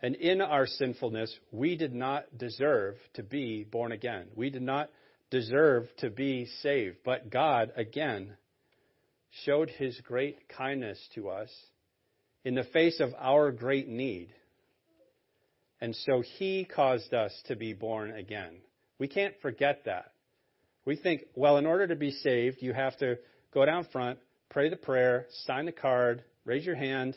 And 0.00 0.14
in 0.14 0.40
our 0.40 0.66
sinfulness, 0.66 1.34
we 1.50 1.76
did 1.76 1.94
not 1.94 2.24
deserve 2.36 2.94
to 3.14 3.22
be 3.22 3.64
born 3.64 3.92
again. 3.92 4.26
We 4.36 4.50
did 4.50 4.62
not 4.62 4.90
deserve 5.30 5.88
to 5.98 6.10
be 6.10 6.46
saved. 6.62 6.98
But 7.04 7.30
God, 7.30 7.72
again, 7.76 8.36
showed 9.44 9.70
his 9.70 10.00
great 10.02 10.48
kindness 10.48 10.98
to 11.14 11.28
us 11.28 11.50
in 12.44 12.54
the 12.54 12.64
face 12.64 13.00
of 13.00 13.10
our 13.18 13.50
great 13.50 13.88
need. 13.88 14.28
And 15.80 15.94
so 15.94 16.22
he 16.38 16.64
caused 16.64 17.12
us 17.12 17.32
to 17.46 17.56
be 17.56 17.72
born 17.72 18.12
again. 18.12 18.54
We 18.98 19.08
can't 19.08 19.34
forget 19.42 19.82
that. 19.86 20.12
We 20.84 20.96
think, 20.96 21.22
well, 21.34 21.58
in 21.58 21.66
order 21.66 21.86
to 21.88 21.96
be 21.96 22.10
saved, 22.10 22.58
you 22.60 22.72
have 22.72 22.96
to 22.98 23.18
go 23.52 23.64
down 23.64 23.86
front, 23.92 24.18
pray 24.48 24.70
the 24.70 24.76
prayer, 24.76 25.26
sign 25.44 25.66
the 25.66 25.72
card, 25.72 26.24
raise 26.44 26.64
your 26.64 26.74
hand, 26.74 27.14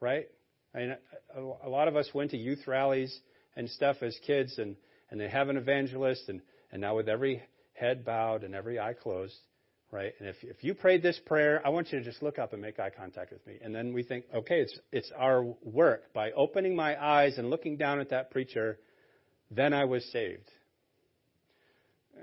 right? 0.00 0.26
I 0.74 0.78
mean, 0.78 0.96
a 1.36 1.68
lot 1.68 1.88
of 1.88 1.96
us 1.96 2.08
went 2.14 2.30
to 2.32 2.36
youth 2.36 2.66
rallies 2.66 3.16
and 3.56 3.68
stuff 3.70 3.96
as 4.02 4.16
kids, 4.26 4.58
and, 4.58 4.76
and 5.10 5.20
they 5.20 5.28
have 5.28 5.48
an 5.48 5.56
evangelist, 5.56 6.28
and, 6.28 6.40
and 6.72 6.80
now 6.80 6.96
with 6.96 7.08
every 7.08 7.42
head 7.74 8.04
bowed 8.04 8.44
and 8.44 8.54
every 8.54 8.78
eye 8.78 8.94
closed, 8.94 9.36
right? 9.90 10.12
And 10.18 10.28
if, 10.28 10.36
if 10.42 10.62
you 10.62 10.74
prayed 10.74 11.02
this 11.02 11.20
prayer, 11.26 11.60
I 11.64 11.70
want 11.70 11.92
you 11.92 11.98
to 11.98 12.04
just 12.04 12.22
look 12.22 12.38
up 12.38 12.52
and 12.52 12.62
make 12.62 12.78
eye 12.78 12.90
contact 12.90 13.32
with 13.32 13.46
me. 13.46 13.58
And 13.62 13.74
then 13.74 13.92
we 13.92 14.02
think, 14.02 14.24
okay, 14.34 14.60
it's, 14.60 14.78
it's 14.92 15.10
our 15.16 15.44
work. 15.62 16.12
By 16.12 16.32
opening 16.32 16.74
my 16.74 17.02
eyes 17.02 17.38
and 17.38 17.50
looking 17.50 17.76
down 17.76 18.00
at 18.00 18.10
that 18.10 18.30
preacher, 18.30 18.78
then 19.50 19.72
I 19.72 19.84
was 19.84 20.04
saved. 20.12 20.48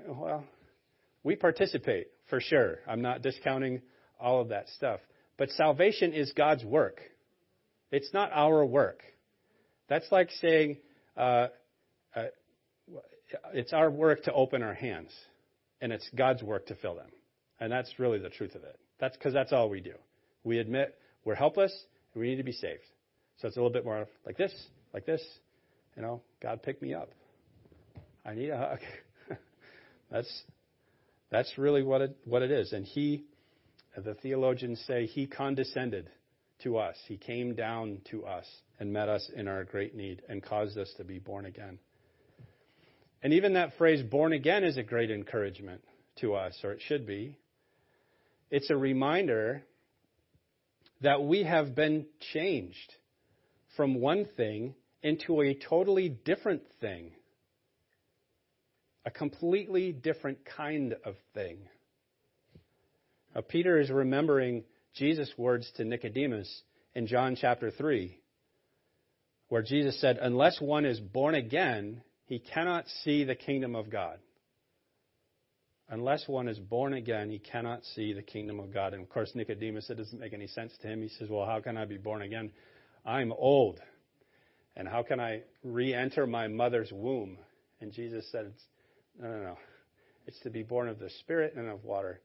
Well, 0.06 0.44
we 1.22 1.36
participate 1.36 2.08
for 2.28 2.40
sure. 2.40 2.78
I'm 2.88 3.02
not 3.02 3.22
discounting 3.22 3.82
all 4.20 4.40
of 4.40 4.48
that 4.48 4.68
stuff. 4.70 5.00
But 5.36 5.50
salvation 5.50 6.12
is 6.12 6.32
God's 6.32 6.64
work. 6.64 7.00
It's 7.92 8.12
not 8.12 8.32
our 8.32 8.64
work. 8.64 9.02
That's 9.88 10.10
like 10.10 10.30
saying 10.40 10.78
uh, 11.16 11.48
uh, 12.16 12.24
it's 13.52 13.72
our 13.72 13.90
work 13.90 14.24
to 14.24 14.32
open 14.32 14.62
our 14.62 14.74
hands, 14.74 15.10
and 15.80 15.92
it's 15.92 16.08
God's 16.16 16.42
work 16.42 16.66
to 16.66 16.74
fill 16.76 16.94
them. 16.94 17.10
And 17.60 17.70
that's 17.70 17.98
really 17.98 18.18
the 18.18 18.30
truth 18.30 18.54
of 18.54 18.64
it. 18.64 18.78
That's 18.98 19.16
because 19.16 19.34
that's 19.34 19.52
all 19.52 19.68
we 19.68 19.80
do. 19.80 19.94
We 20.42 20.58
admit 20.58 20.96
we're 21.24 21.34
helpless 21.34 21.72
and 22.14 22.20
we 22.20 22.30
need 22.30 22.36
to 22.36 22.42
be 22.42 22.52
saved. 22.52 22.82
So 23.38 23.48
it's 23.48 23.56
a 23.56 23.60
little 23.60 23.72
bit 23.72 23.84
more 23.84 24.06
like 24.26 24.36
this, 24.36 24.52
like 24.92 25.06
this. 25.06 25.22
You 25.94 26.02
know, 26.02 26.22
God 26.42 26.62
pick 26.62 26.80
me 26.80 26.94
up. 26.94 27.10
I 28.24 28.34
need 28.34 28.50
a 28.50 28.56
hug. 28.56 28.78
that's 30.10 30.42
that's 31.30 31.58
really 31.58 31.82
what 31.82 32.00
it 32.00 32.16
what 32.24 32.42
it 32.42 32.50
is. 32.50 32.72
And 32.72 32.84
he, 32.84 33.24
the 33.96 34.14
theologians 34.14 34.82
say, 34.86 35.06
he 35.06 35.26
condescended 35.26 36.08
to 36.62 36.78
us. 36.78 36.96
He 37.06 37.16
came 37.16 37.54
down 37.54 38.00
to 38.10 38.24
us 38.24 38.46
and 38.78 38.92
met 38.92 39.08
us 39.08 39.30
in 39.34 39.48
our 39.48 39.64
great 39.64 39.94
need 39.94 40.22
and 40.28 40.42
caused 40.42 40.78
us 40.78 40.92
to 40.96 41.04
be 41.04 41.18
born 41.18 41.46
again. 41.46 41.78
And 43.22 43.32
even 43.34 43.54
that 43.54 43.76
phrase, 43.78 44.02
born 44.02 44.32
again, 44.32 44.64
is 44.64 44.76
a 44.76 44.82
great 44.82 45.10
encouragement 45.10 45.82
to 46.20 46.34
us, 46.34 46.58
or 46.64 46.72
it 46.72 46.80
should 46.86 47.06
be. 47.06 47.38
It's 48.50 48.70
a 48.70 48.76
reminder 48.76 49.62
that 51.00 51.22
we 51.22 51.44
have 51.44 51.74
been 51.74 52.06
changed 52.32 52.94
from 53.76 54.00
one 54.00 54.26
thing 54.36 54.74
into 55.02 55.40
a 55.40 55.54
totally 55.54 56.08
different 56.08 56.62
thing, 56.80 57.12
a 59.04 59.10
completely 59.10 59.92
different 59.92 60.38
kind 60.56 60.94
of 61.04 61.14
thing. 61.34 61.58
Now, 63.34 63.40
Peter 63.40 63.80
is 63.80 63.90
remembering 63.90 64.64
Jesus' 64.94 65.32
words 65.36 65.70
to 65.76 65.84
Nicodemus 65.84 66.62
in 66.94 67.06
John 67.06 67.36
chapter 67.38 67.70
3, 67.70 68.18
where 69.48 69.62
Jesus 69.62 70.00
said, 70.00 70.18
Unless 70.20 70.60
one 70.60 70.84
is 70.84 71.00
born 71.00 71.34
again, 71.34 72.02
he 72.26 72.38
cannot 72.38 72.86
see 73.02 73.24
the 73.24 73.34
kingdom 73.34 73.74
of 73.74 73.90
God. 73.90 74.18
Unless 75.88 76.26
one 76.26 76.48
is 76.48 76.58
born 76.58 76.94
again, 76.94 77.28
he 77.28 77.38
cannot 77.38 77.84
see 77.94 78.12
the 78.12 78.22
kingdom 78.22 78.60
of 78.60 78.72
God. 78.72 78.94
And 78.94 79.02
of 79.02 79.10
course, 79.10 79.30
Nicodemus, 79.34 79.90
it 79.90 79.98
doesn't 79.98 80.20
make 80.20 80.32
any 80.32 80.46
sense 80.46 80.72
to 80.80 80.88
him. 80.88 81.02
He 81.02 81.08
says, 81.08 81.28
Well, 81.28 81.44
how 81.44 81.60
can 81.60 81.76
I 81.76 81.84
be 81.84 81.98
born 81.98 82.22
again? 82.22 82.50
I'm 83.04 83.32
old. 83.32 83.78
And 84.74 84.88
how 84.88 85.02
can 85.02 85.20
I 85.20 85.42
re 85.62 85.92
enter 85.92 86.26
my 86.26 86.48
mother's 86.48 86.90
womb? 86.92 87.36
And 87.80 87.92
Jesus 87.92 88.26
said, 88.32 88.52
No, 89.20 89.28
no, 89.28 89.42
no. 89.42 89.58
It's 90.26 90.38
to 90.40 90.50
be 90.50 90.62
born 90.62 90.88
of 90.88 90.98
the 90.98 91.10
Spirit 91.20 91.54
and 91.56 91.68
of 91.68 91.84
water. 91.84 92.20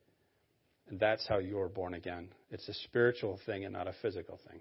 And 0.89 1.00
that's 1.00 1.27
how 1.27 1.39
you're 1.39 1.67
born 1.67 1.94
again. 1.94 2.29
It's 2.50 2.67
a 2.70 2.74
spiritual 2.74 3.39
thing 3.46 3.65
and 3.65 3.74
not 3.74 3.88
a 3.88 3.94
physical 4.01 4.39
thing. 4.50 4.60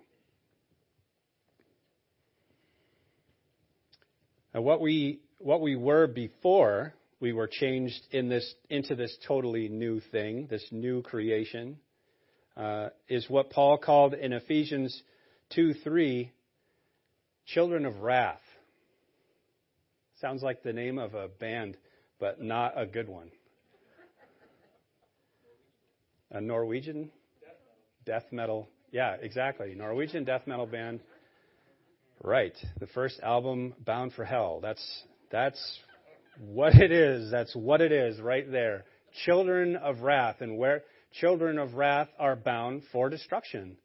Now, 4.54 4.62
what 4.62 4.80
we, 4.80 5.20
what 5.38 5.60
we 5.60 5.76
were 5.76 6.06
before 6.06 6.94
we 7.20 7.32
were 7.32 7.48
changed 7.50 8.00
in 8.10 8.28
this, 8.28 8.54
into 8.70 8.94
this 8.94 9.16
totally 9.26 9.68
new 9.68 10.00
thing, 10.12 10.48
this 10.50 10.66
new 10.70 11.02
creation, 11.02 11.78
uh, 12.56 12.88
is 13.08 13.28
what 13.28 13.50
Paul 13.50 13.78
called 13.78 14.14
in 14.14 14.32
Ephesians 14.32 15.02
2 15.50 15.74
3 15.84 16.32
children 17.46 17.86
of 17.86 18.00
wrath. 18.00 18.40
Sounds 20.20 20.42
like 20.42 20.62
the 20.62 20.72
name 20.72 20.98
of 20.98 21.14
a 21.14 21.28
band, 21.28 21.76
but 22.18 22.40
not 22.40 22.72
a 22.76 22.86
good 22.86 23.08
one. 23.08 23.30
A 26.30 26.40
Norwegian 26.40 27.10
death 28.04 28.24
metal. 28.32 28.68
Yeah, 28.92 29.16
exactly. 29.20 29.74
Norwegian 29.74 30.24
death 30.24 30.42
metal 30.46 30.66
band. 30.66 31.00
Right. 32.22 32.54
The 32.80 32.86
first 32.88 33.20
album, 33.20 33.74
Bound 33.84 34.12
for 34.12 34.24
Hell. 34.24 34.60
That's 34.62 35.02
that's 35.30 35.78
what 36.40 36.74
it 36.74 36.92
is. 36.92 37.30
That's 37.30 37.54
what 37.54 37.80
it 37.80 37.92
is 37.92 38.20
right 38.20 38.50
there. 38.50 38.84
Children 39.24 39.76
of 39.76 40.00
wrath 40.00 40.36
and 40.40 40.56
where 40.58 40.82
children 41.20 41.58
of 41.58 41.74
wrath 41.74 42.08
are 42.18 42.36
bound 42.36 42.82
for 42.92 43.08
destruction. 43.08 43.76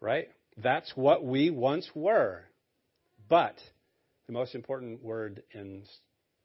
Right? 0.00 0.28
That's 0.62 0.90
what 0.94 1.24
we 1.24 1.50
once 1.50 1.88
were. 1.94 2.44
But 3.28 3.56
the 4.26 4.32
most 4.32 4.54
important 4.54 5.02
word 5.02 5.42
in 5.52 5.82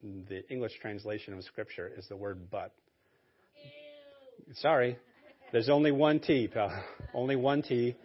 the 0.02 0.48
English 0.50 0.74
translation 0.82 1.34
of 1.34 1.44
Scripture 1.44 1.92
is 1.96 2.08
the 2.08 2.16
word 2.18 2.50
but. 2.50 2.74
Ew. 4.48 4.54
Sorry. 4.56 4.98
There's 5.52 5.70
only 5.70 5.92
one 5.92 6.20
T, 6.22 6.48
pal. 6.48 6.72
Only 7.14 7.36
one 7.36 7.62
T. 7.62 7.98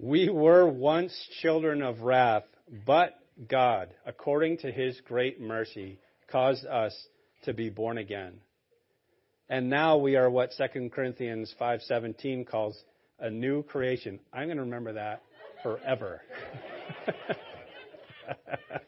we 0.00 0.28
were 0.28 0.66
once 0.66 1.16
children 1.40 1.82
of 1.82 2.00
wrath, 2.00 2.42
but 2.84 3.14
God, 3.48 3.90
according 4.04 4.58
to 4.58 4.72
his 4.72 5.00
great 5.06 5.40
mercy, 5.40 6.00
caused 6.32 6.66
us 6.66 6.96
to 7.44 7.54
be 7.54 7.70
born 7.70 7.98
again. 7.98 8.40
And 9.48 9.70
now 9.70 9.98
we 9.98 10.16
are 10.16 10.28
what 10.28 10.50
2 10.58 10.90
Corinthians 10.90 11.54
5:17 11.60 12.44
calls 12.44 12.76
a 13.20 13.30
new 13.30 13.62
creation. 13.62 14.18
I'm 14.32 14.48
going 14.48 14.56
to 14.56 14.64
remember 14.64 14.94
that 14.94 15.22
forever. 15.62 16.22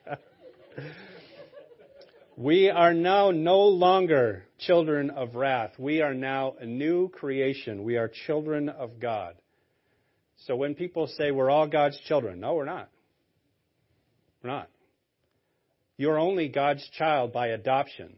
we 2.36 2.68
are 2.68 2.92
now 2.92 3.30
no 3.30 3.60
longer 3.60 4.47
children 4.58 5.10
of 5.10 5.34
wrath. 5.34 5.72
We 5.78 6.02
are 6.02 6.14
now 6.14 6.54
a 6.60 6.66
new 6.66 7.08
creation. 7.08 7.84
We 7.84 7.96
are 7.96 8.10
children 8.26 8.68
of 8.68 9.00
God. 9.00 9.34
So 10.46 10.56
when 10.56 10.74
people 10.74 11.06
say 11.06 11.30
we're 11.30 11.50
all 11.50 11.66
God's 11.66 11.98
children, 12.06 12.40
no, 12.40 12.54
we're 12.54 12.64
not. 12.64 12.88
We're 14.42 14.50
not. 14.50 14.68
You're 15.96 16.18
only 16.18 16.48
God's 16.48 16.88
child 16.96 17.32
by 17.32 17.48
adoption. 17.48 18.14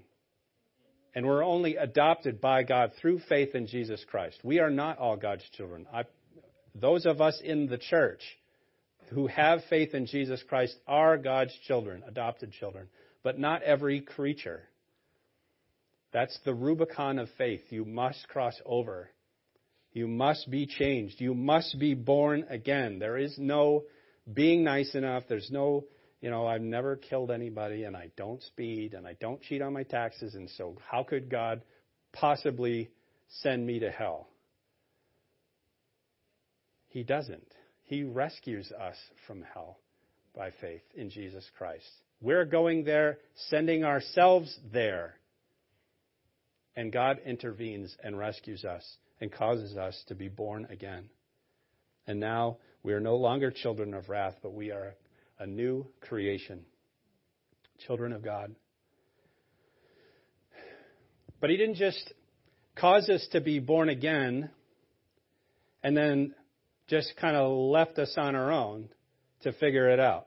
And 1.14 1.26
we're 1.26 1.44
only 1.44 1.76
adopted 1.76 2.40
by 2.40 2.62
God 2.62 2.92
through 3.00 3.20
faith 3.28 3.54
in 3.54 3.66
Jesus 3.66 4.04
Christ. 4.08 4.38
We 4.44 4.60
are 4.60 4.70
not 4.70 4.98
all 4.98 5.16
God's 5.16 5.44
children. 5.56 5.86
I, 5.92 6.04
those 6.74 7.06
of 7.06 7.20
us 7.20 7.40
in 7.42 7.66
the 7.66 7.78
church 7.78 8.20
who 9.08 9.26
have 9.26 9.60
faith 9.68 9.94
in 9.94 10.06
Jesus 10.06 10.42
Christ 10.48 10.76
are 10.86 11.18
God's 11.18 11.56
children, 11.66 12.04
adopted 12.06 12.52
children, 12.52 12.86
but 13.24 13.38
not 13.38 13.62
every 13.62 14.02
creature. 14.02 14.62
That's 16.12 16.38
the 16.44 16.54
Rubicon 16.54 17.18
of 17.18 17.28
faith. 17.38 17.62
You 17.70 17.84
must 17.84 18.28
cross 18.28 18.54
over. 18.64 19.10
You 19.92 20.08
must 20.08 20.50
be 20.50 20.66
changed. 20.66 21.20
You 21.20 21.34
must 21.34 21.78
be 21.78 21.94
born 21.94 22.46
again. 22.48 22.98
There 22.98 23.16
is 23.16 23.34
no 23.38 23.84
being 24.32 24.64
nice 24.64 24.94
enough. 24.94 25.24
There's 25.28 25.50
no 25.50 25.84
you 26.20 26.28
know, 26.28 26.46
I've 26.46 26.60
never 26.60 26.96
killed 26.96 27.30
anybody 27.30 27.84
and 27.84 27.96
I 27.96 28.10
don't 28.16 28.42
speed 28.42 28.94
and 28.94 29.06
I 29.06 29.14
don't 29.20 29.40
cheat 29.40 29.62
on 29.62 29.72
my 29.72 29.84
taxes, 29.84 30.34
and 30.34 30.50
so 30.50 30.76
how 30.90 31.02
could 31.02 31.30
God 31.30 31.62
possibly 32.12 32.90
send 33.40 33.66
me 33.66 33.78
to 33.80 33.90
hell? 33.90 34.28
He 36.88 37.02
doesn't. 37.02 37.46
He 37.84 38.02
rescues 38.02 38.70
us 38.72 38.96
from 39.26 39.44
hell 39.54 39.78
by 40.36 40.50
faith 40.60 40.82
in 40.94 41.10
Jesus 41.10 41.44
Christ. 41.56 41.88
We're 42.20 42.44
going 42.44 42.84
there, 42.84 43.18
sending 43.48 43.84
ourselves 43.84 44.58
there. 44.72 45.14
And 46.76 46.92
God 46.92 47.18
intervenes 47.26 47.96
and 48.02 48.18
rescues 48.18 48.64
us 48.64 48.84
and 49.20 49.32
causes 49.32 49.76
us 49.76 50.02
to 50.08 50.14
be 50.14 50.28
born 50.28 50.66
again. 50.70 51.10
And 52.06 52.20
now 52.20 52.58
we 52.82 52.92
are 52.92 53.00
no 53.00 53.16
longer 53.16 53.50
children 53.50 53.94
of 53.94 54.08
wrath, 54.08 54.36
but 54.42 54.54
we 54.54 54.70
are 54.70 54.94
a 55.38 55.46
new 55.46 55.86
creation, 56.00 56.64
children 57.86 58.12
of 58.12 58.22
God. 58.22 58.54
But 61.40 61.50
He 61.50 61.56
didn't 61.56 61.76
just 61.76 62.12
cause 62.76 63.08
us 63.08 63.26
to 63.32 63.40
be 63.40 63.58
born 63.58 63.88
again 63.88 64.50
and 65.82 65.96
then 65.96 66.34
just 66.88 67.14
kind 67.20 67.36
of 67.36 67.50
left 67.56 67.98
us 67.98 68.14
on 68.16 68.34
our 68.34 68.50
own 68.50 68.88
to 69.42 69.52
figure 69.52 69.88
it 69.90 70.00
out, 70.00 70.26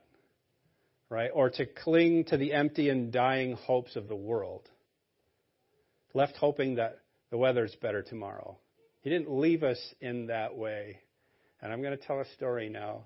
right? 1.08 1.30
Or 1.32 1.50
to 1.50 1.66
cling 1.66 2.24
to 2.24 2.36
the 2.36 2.52
empty 2.52 2.88
and 2.88 3.12
dying 3.12 3.52
hopes 3.52 3.96
of 3.96 4.08
the 4.08 4.16
world, 4.16 4.68
left 6.14 6.36
hoping 6.36 6.76
that 6.76 7.00
the 7.30 7.36
weather's 7.36 7.74
better 7.82 8.02
tomorrow. 8.02 8.56
He 9.02 9.10
didn't 9.10 9.30
leave 9.30 9.62
us 9.62 9.78
in 10.00 10.28
that 10.28 10.56
way. 10.56 11.00
And 11.60 11.72
I'm 11.72 11.82
going 11.82 11.96
to 11.96 12.02
tell 12.02 12.20
a 12.20 12.24
story 12.36 12.68
now 12.68 13.04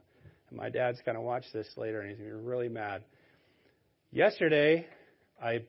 and 0.51 0.59
my 0.59 0.69
dad's 0.71 1.01
going 1.05 1.17
to 1.17 1.21
watch 1.21 1.45
this 1.53 1.67
later 1.77 2.01
and 2.01 2.11
he's 2.11 2.19
going 2.19 2.31
to 2.31 2.37
be 2.37 2.43
really 2.43 2.69
mad. 2.69 3.03
Yesterday, 4.11 4.87
I 5.43 5.65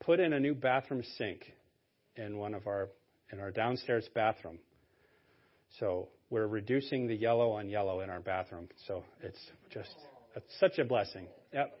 put 0.00 0.20
in 0.20 0.32
a 0.32 0.40
new 0.40 0.54
bathroom 0.54 1.02
sink 1.16 1.44
in 2.16 2.36
one 2.36 2.54
of 2.54 2.66
our 2.66 2.88
in 3.32 3.40
our 3.40 3.50
downstairs 3.50 4.08
bathroom. 4.14 4.58
So 5.80 6.08
we're 6.30 6.46
reducing 6.46 7.06
the 7.08 7.14
yellow 7.14 7.52
on 7.52 7.68
yellow 7.68 8.00
in 8.00 8.10
our 8.10 8.20
bathroom. 8.20 8.68
So 8.86 9.04
it's 9.22 9.38
just 9.72 9.94
it's 10.36 10.58
such 10.60 10.78
a 10.78 10.84
blessing. 10.84 11.26
Yep. 11.52 11.72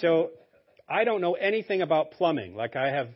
So 0.00 0.30
I 0.88 1.04
don't 1.04 1.20
know 1.20 1.34
anything 1.34 1.82
about 1.82 2.12
plumbing. 2.12 2.54
Like 2.54 2.76
I 2.76 2.90
have 2.90 3.08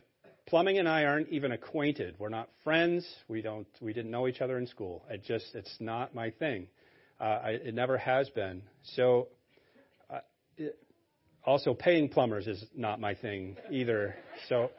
plumbing 0.45 0.77
and 0.77 0.87
I 0.87 1.05
aren't 1.05 1.29
even 1.29 1.51
acquainted. 1.51 2.15
We're 2.19 2.29
not 2.29 2.49
friends. 2.63 3.07
We 3.27 3.41
don't 3.41 3.67
we 3.81 3.93
didn't 3.93 4.11
know 4.11 4.27
each 4.27 4.41
other 4.41 4.57
in 4.57 4.67
school. 4.67 5.03
It 5.09 5.23
just 5.23 5.45
it's 5.53 5.75
not 5.79 6.13
my 6.13 6.31
thing. 6.31 6.67
Uh, 7.19 7.23
I, 7.23 7.49
it 7.51 7.73
never 7.73 7.97
has 7.97 8.29
been. 8.29 8.63
So, 8.95 9.27
uh, 10.09 10.19
it, 10.57 10.77
also 11.45 11.73
paying 11.73 12.09
plumbers 12.09 12.47
is 12.47 12.63
not 12.75 12.99
my 12.99 13.15
thing 13.15 13.57
either. 13.71 14.15
So, 14.49 14.71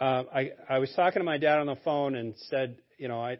uh, 0.00 0.24
I 0.32 0.52
I 0.68 0.78
was 0.78 0.92
talking 0.94 1.20
to 1.20 1.24
my 1.24 1.38
dad 1.38 1.58
on 1.58 1.66
the 1.66 1.76
phone 1.84 2.14
and 2.14 2.34
said, 2.48 2.78
you 2.98 3.08
know, 3.08 3.20
I. 3.20 3.38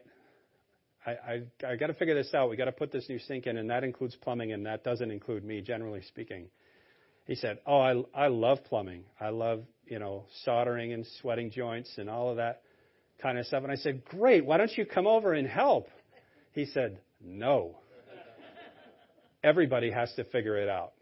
I, 1.06 1.10
I, 1.10 1.68
I 1.68 1.76
got 1.76 1.86
to 1.86 1.94
figure 1.94 2.14
this 2.14 2.34
out. 2.34 2.50
We 2.50 2.56
got 2.56 2.66
to 2.66 2.72
put 2.72 2.92
this 2.92 3.08
new 3.08 3.18
sink 3.20 3.46
in, 3.46 3.56
and 3.56 3.70
that 3.70 3.82
includes 3.82 4.14
plumbing, 4.16 4.52
and 4.52 4.66
that 4.66 4.84
doesn't 4.84 5.10
include 5.10 5.42
me, 5.42 5.62
generally 5.62 6.02
speaking. 6.02 6.48
He 7.24 7.34
said, 7.34 7.60
"Oh, 7.66 7.78
I 7.78 8.24
I 8.24 8.26
love 8.26 8.64
plumbing. 8.64 9.04
I 9.18 9.28
love 9.28 9.62
you 9.88 9.98
know 9.98 10.24
soldering 10.44 10.92
and 10.92 11.06
sweating 11.20 11.50
joints 11.50 11.90
and 11.96 12.08
all 12.08 12.30
of 12.30 12.36
that 12.36 12.62
kind 13.22 13.38
of 13.38 13.46
stuff." 13.46 13.62
And 13.62 13.72
I 13.72 13.76
said, 13.76 14.04
"Great. 14.04 14.44
Why 14.44 14.56
don't 14.56 14.76
you 14.76 14.86
come 14.86 15.06
over 15.06 15.32
and 15.32 15.46
help?" 15.46 15.88
He 16.52 16.66
said, 16.66 16.98
no. 17.20 17.76
Everybody 19.42 19.90
has 19.90 20.12
to 20.14 20.24
figure 20.24 20.56
it 20.56 20.68
out. 20.68 20.92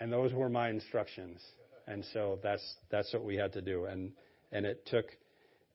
And 0.00 0.12
those 0.12 0.32
were 0.32 0.48
my 0.48 0.70
instructions. 0.70 1.40
And 1.86 2.04
so 2.12 2.38
that's 2.42 2.62
that's 2.90 3.12
what 3.12 3.24
we 3.24 3.36
had 3.36 3.52
to 3.52 3.60
do. 3.60 3.84
And 3.84 4.12
and 4.50 4.64
it 4.64 4.86
took 4.86 5.04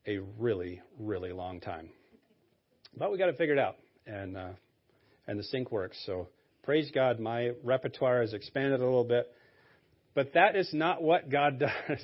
a 0.08 0.18
really, 0.40 0.82
really 1.00 1.32
long 1.32 1.60
time. 1.60 1.90
But 2.98 3.12
we 3.12 3.18
got 3.18 3.30
it 3.30 3.38
figured 3.38 3.60
out. 3.60 3.76
And 4.06 4.36
uh, 4.36 4.50
and 5.28 5.38
the 5.38 5.44
sink 5.44 5.72
works. 5.72 6.02
So 6.06 6.30
praise 6.64 6.90
God, 6.94 7.20
my 7.20 7.52
repertoire 7.64 8.22
has 8.22 8.34
expanded 8.34 8.82
a 8.82 8.84
little 8.84 9.04
bit. 9.04 9.32
But 10.18 10.34
that 10.34 10.56
is 10.56 10.68
not 10.74 11.04
what 11.04 11.30
God 11.30 11.60
does. 11.90 12.02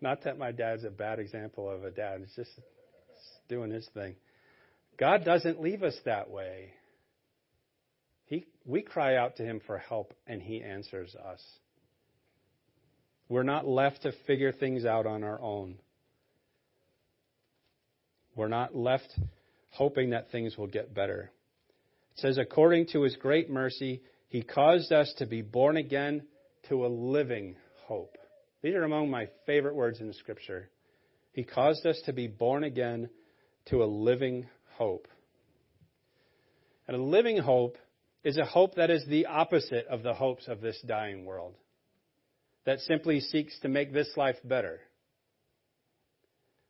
not 0.00 0.24
that 0.24 0.36
my 0.36 0.50
dad's 0.50 0.82
a 0.82 0.90
bad 0.90 1.20
example 1.20 1.70
of 1.70 1.84
a 1.84 1.92
dad. 1.92 2.22
It's 2.24 2.34
just 2.34 2.50
doing 3.48 3.70
his 3.70 3.88
thing. 3.94 4.16
God 4.98 5.24
doesn't 5.24 5.62
leave 5.62 5.84
us 5.84 5.94
that 6.06 6.28
way. 6.28 6.70
He, 8.24 8.46
we 8.64 8.82
cry 8.82 9.14
out 9.14 9.36
to 9.36 9.44
Him 9.44 9.60
for 9.64 9.78
help, 9.78 10.12
and 10.26 10.42
He 10.42 10.60
answers 10.60 11.14
us. 11.14 11.40
We're 13.28 13.44
not 13.44 13.64
left 13.64 14.02
to 14.02 14.12
figure 14.26 14.50
things 14.50 14.84
out 14.84 15.06
on 15.06 15.22
our 15.22 15.40
own. 15.40 15.76
We're 18.34 18.48
not 18.48 18.74
left 18.74 19.16
hoping 19.70 20.10
that 20.10 20.32
things 20.32 20.58
will 20.58 20.66
get 20.66 20.92
better. 20.92 21.30
It 22.16 22.22
says, 22.22 22.38
according 22.38 22.88
to 22.88 23.02
His 23.02 23.14
great 23.14 23.48
mercy, 23.48 24.02
He 24.30 24.42
caused 24.42 24.90
us 24.90 25.14
to 25.18 25.26
be 25.26 25.42
born 25.42 25.76
again 25.76 26.24
to 26.68 26.86
a 26.86 26.88
living 26.88 27.56
hope. 27.84 28.16
These 28.62 28.74
are 28.74 28.84
among 28.84 29.10
my 29.10 29.28
favorite 29.46 29.74
words 29.74 30.00
in 30.00 30.08
the 30.08 30.14
Scripture. 30.14 30.68
He 31.32 31.44
caused 31.44 31.86
us 31.86 32.00
to 32.06 32.12
be 32.12 32.26
born 32.26 32.64
again 32.64 33.10
to 33.66 33.82
a 33.82 33.86
living 33.86 34.46
hope. 34.74 35.08
And 36.88 36.96
a 36.96 37.02
living 37.02 37.38
hope 37.38 37.76
is 38.24 38.38
a 38.38 38.44
hope 38.44 38.74
that 38.76 38.90
is 38.90 39.04
the 39.06 39.26
opposite 39.26 39.86
of 39.86 40.02
the 40.02 40.14
hopes 40.14 40.48
of 40.48 40.60
this 40.60 40.80
dying 40.86 41.24
world, 41.24 41.54
that 42.64 42.80
simply 42.80 43.20
seeks 43.20 43.58
to 43.60 43.68
make 43.68 43.92
this 43.92 44.10
life 44.16 44.36
better. 44.44 44.80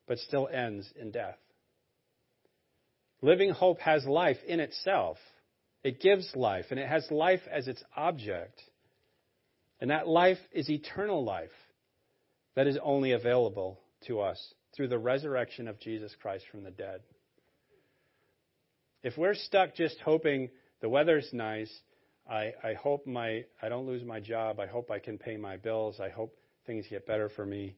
but 0.06 0.18
still 0.18 0.48
ends 0.52 0.88
in 1.00 1.10
death. 1.10 1.38
Living 3.22 3.50
hope 3.50 3.80
has 3.80 4.04
life 4.04 4.36
in 4.46 4.60
itself. 4.60 5.16
It 5.82 6.00
gives 6.00 6.30
life, 6.34 6.66
and 6.70 6.78
it 6.78 6.88
has 6.88 7.06
life 7.10 7.40
as 7.50 7.68
its 7.68 7.82
object. 7.96 8.60
And 9.80 9.90
that 9.90 10.08
life 10.08 10.38
is 10.52 10.70
eternal 10.70 11.24
life 11.24 11.50
that 12.54 12.66
is 12.66 12.78
only 12.82 13.12
available 13.12 13.80
to 14.06 14.20
us 14.20 14.54
through 14.74 14.88
the 14.88 14.98
resurrection 14.98 15.68
of 15.68 15.80
Jesus 15.80 16.14
Christ 16.20 16.44
from 16.50 16.62
the 16.62 16.70
dead. 16.70 17.00
If 19.02 19.16
we're 19.16 19.34
stuck 19.34 19.74
just 19.74 19.98
hoping 20.00 20.50
the 20.80 20.88
weather's 20.88 21.28
nice, 21.32 21.72
I, 22.28 22.52
I 22.64 22.74
hope 22.74 23.06
my 23.06 23.44
I 23.62 23.68
don't 23.68 23.86
lose 23.86 24.04
my 24.04 24.20
job, 24.20 24.58
I 24.58 24.66
hope 24.66 24.90
I 24.90 24.98
can 24.98 25.18
pay 25.18 25.36
my 25.36 25.56
bills, 25.56 26.00
I 26.00 26.08
hope 26.08 26.34
things 26.66 26.86
get 26.90 27.06
better 27.06 27.28
for 27.28 27.46
me. 27.46 27.76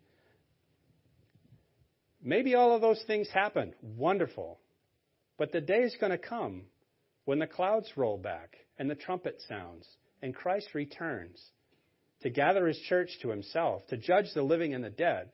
Maybe 2.22 2.54
all 2.54 2.74
of 2.74 2.80
those 2.80 3.02
things 3.06 3.28
happen. 3.28 3.74
Wonderful. 3.80 4.58
But 5.36 5.52
the 5.52 5.60
day 5.60 5.82
is 5.82 5.96
going 6.00 6.10
to 6.10 6.18
come 6.18 6.62
when 7.26 7.38
the 7.38 7.46
clouds 7.46 7.92
roll 7.96 8.16
back 8.16 8.56
and 8.78 8.90
the 8.90 8.96
trumpet 8.96 9.40
sounds 9.48 9.86
and 10.20 10.34
Christ 10.34 10.74
returns 10.74 11.40
to 12.22 12.30
gather 12.30 12.66
his 12.66 12.78
church 12.88 13.10
to 13.22 13.30
himself, 13.30 13.86
to 13.88 13.96
judge 13.96 14.26
the 14.34 14.42
living 14.42 14.74
and 14.74 14.82
the 14.82 14.90
dead. 14.90 15.30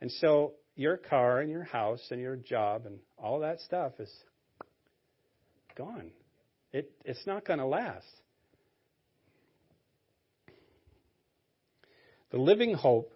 And 0.00 0.10
so 0.10 0.54
your 0.76 0.96
car 0.96 1.40
and 1.40 1.50
your 1.50 1.64
house 1.64 2.04
and 2.10 2.20
your 2.20 2.36
job 2.36 2.86
and 2.86 2.98
all 3.16 3.40
that 3.40 3.60
stuff 3.60 3.92
is 3.98 4.12
gone. 5.76 6.10
It, 6.72 6.90
it's 7.04 7.26
not 7.26 7.46
going 7.46 7.60
to 7.60 7.66
last. 7.66 8.06
The 12.30 12.38
living 12.38 12.74
hope 12.74 13.12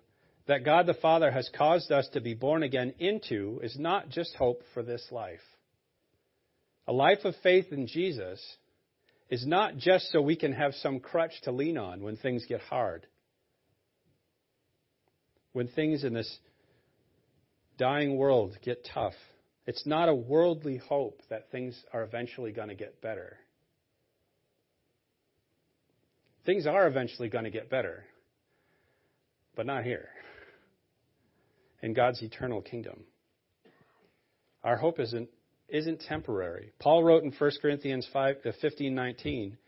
that 0.47 0.65
God 0.65 0.87
the 0.87 0.95
Father 0.95 1.31
has 1.31 1.51
caused 1.57 1.91
us 1.91 2.09
to 2.13 2.21
be 2.21 2.35
born 2.35 2.63
again 2.63 2.95
into 2.99 3.61
is 3.63 3.77
not 3.79 4.09
just 4.09 4.35
hope 4.37 4.63
for 4.73 4.83
this 4.83 5.05
life. 5.11 5.41
A 6.87 6.93
life 6.93 7.25
of 7.25 7.35
faith 7.43 7.67
in 7.73 7.87
Jesus 7.89 8.41
is 9.31 9.47
not 9.47 9.77
just 9.77 10.11
so 10.11 10.23
we 10.23 10.37
can 10.37 10.53
have 10.53 10.75
some 10.75 11.01
crutch 11.01 11.33
to 11.43 11.53
lean 11.53 11.77
on 11.77 12.03
when 12.03 12.17
things 12.17 12.45
get 12.49 12.61
hard. 12.61 13.07
When 15.53 15.69
things 15.69 16.05
in 16.05 16.15
this 16.15 16.39
dying 17.79 18.17
world 18.17 18.57
get 18.63 18.87
tough. 18.93 19.15
It's 19.67 19.87
not 19.87 20.09
a 20.09 20.15
worldly 20.15 20.79
hope 20.79 21.21
that 21.31 21.51
things 21.51 21.79
are 21.93 22.03
eventually 22.03 22.53
going 22.53 22.69
to 22.69 22.75
get 22.75 23.01
better. 23.01 23.37
Things 26.45 26.67
are 26.67 26.87
eventually 26.87 27.29
going 27.29 27.45
to 27.45 27.51
get 27.51 27.69
better, 27.69 28.05
but 29.55 29.67
not 29.67 29.85
here 29.85 30.09
in 31.83 31.93
God's 31.93 32.23
eternal 32.23 32.63
kingdom. 32.63 33.05
Our 34.65 34.77
hope 34.77 34.99
isn't, 34.99 35.29
isn't 35.69 36.01
temporary. 36.03 36.73
Paul 36.79 37.05
wrote 37.05 37.25
in 37.25 37.33
1 37.33 37.51
Corinthians 37.61 38.07
5, 38.13 38.37
uh, 38.45 38.53
15 38.61 38.95
19, 38.95 39.59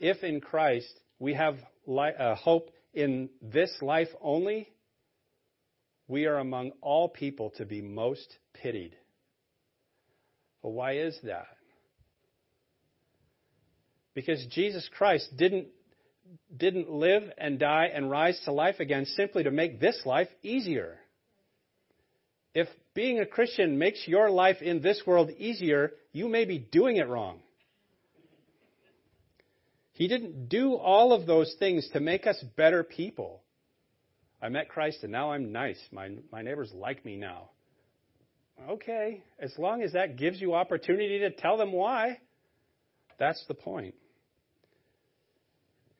if 0.00 0.22
in 0.22 0.40
Christ 0.40 0.92
we 1.18 1.34
have 1.34 1.56
li- 1.86 2.12
uh, 2.18 2.34
hope 2.34 2.70
in 2.92 3.28
this 3.42 3.74
life 3.80 4.08
only, 4.20 4.68
we 6.08 6.26
are 6.26 6.38
among 6.38 6.72
all 6.80 7.08
people 7.08 7.50
to 7.56 7.64
be 7.64 7.80
most 7.80 8.38
pitied. 8.52 8.94
Well, 10.62 10.72
why 10.72 10.98
is 10.98 11.18
that? 11.24 11.46
Because 14.14 14.44
Jesus 14.50 14.88
Christ 14.96 15.36
didn't, 15.36 15.68
didn't 16.56 16.90
live 16.90 17.24
and 17.36 17.58
die 17.58 17.90
and 17.92 18.10
rise 18.10 18.40
to 18.44 18.52
life 18.52 18.80
again 18.80 19.06
simply 19.06 19.42
to 19.42 19.50
make 19.50 19.80
this 19.80 20.00
life 20.06 20.28
easier. 20.42 20.98
If 22.54 22.68
being 22.94 23.18
a 23.18 23.26
Christian 23.26 23.78
makes 23.78 24.06
your 24.06 24.30
life 24.30 24.62
in 24.62 24.80
this 24.80 25.02
world 25.06 25.30
easier, 25.30 25.92
you 26.12 26.28
may 26.28 26.44
be 26.44 26.58
doing 26.58 26.96
it 26.96 27.08
wrong. 27.08 27.40
He 29.92 30.08
didn't 30.08 30.48
do 30.48 30.74
all 30.74 31.12
of 31.12 31.26
those 31.26 31.54
things 31.58 31.88
to 31.92 32.00
make 32.00 32.26
us 32.26 32.42
better 32.56 32.82
people. 32.82 33.42
I 34.40 34.48
met 34.48 34.68
Christ 34.68 34.98
and 35.02 35.12
now 35.12 35.32
I'm 35.32 35.52
nice. 35.52 35.78
My, 35.90 36.10
my 36.30 36.42
neighbors 36.42 36.70
like 36.74 37.04
me 37.04 37.16
now. 37.16 37.50
Okay, 38.68 39.24
as 39.38 39.52
long 39.58 39.82
as 39.82 39.92
that 39.92 40.16
gives 40.16 40.40
you 40.40 40.54
opportunity 40.54 41.18
to 41.20 41.30
tell 41.30 41.56
them 41.56 41.72
why, 41.72 42.20
that's 43.18 43.44
the 43.48 43.54
point. 43.54 43.94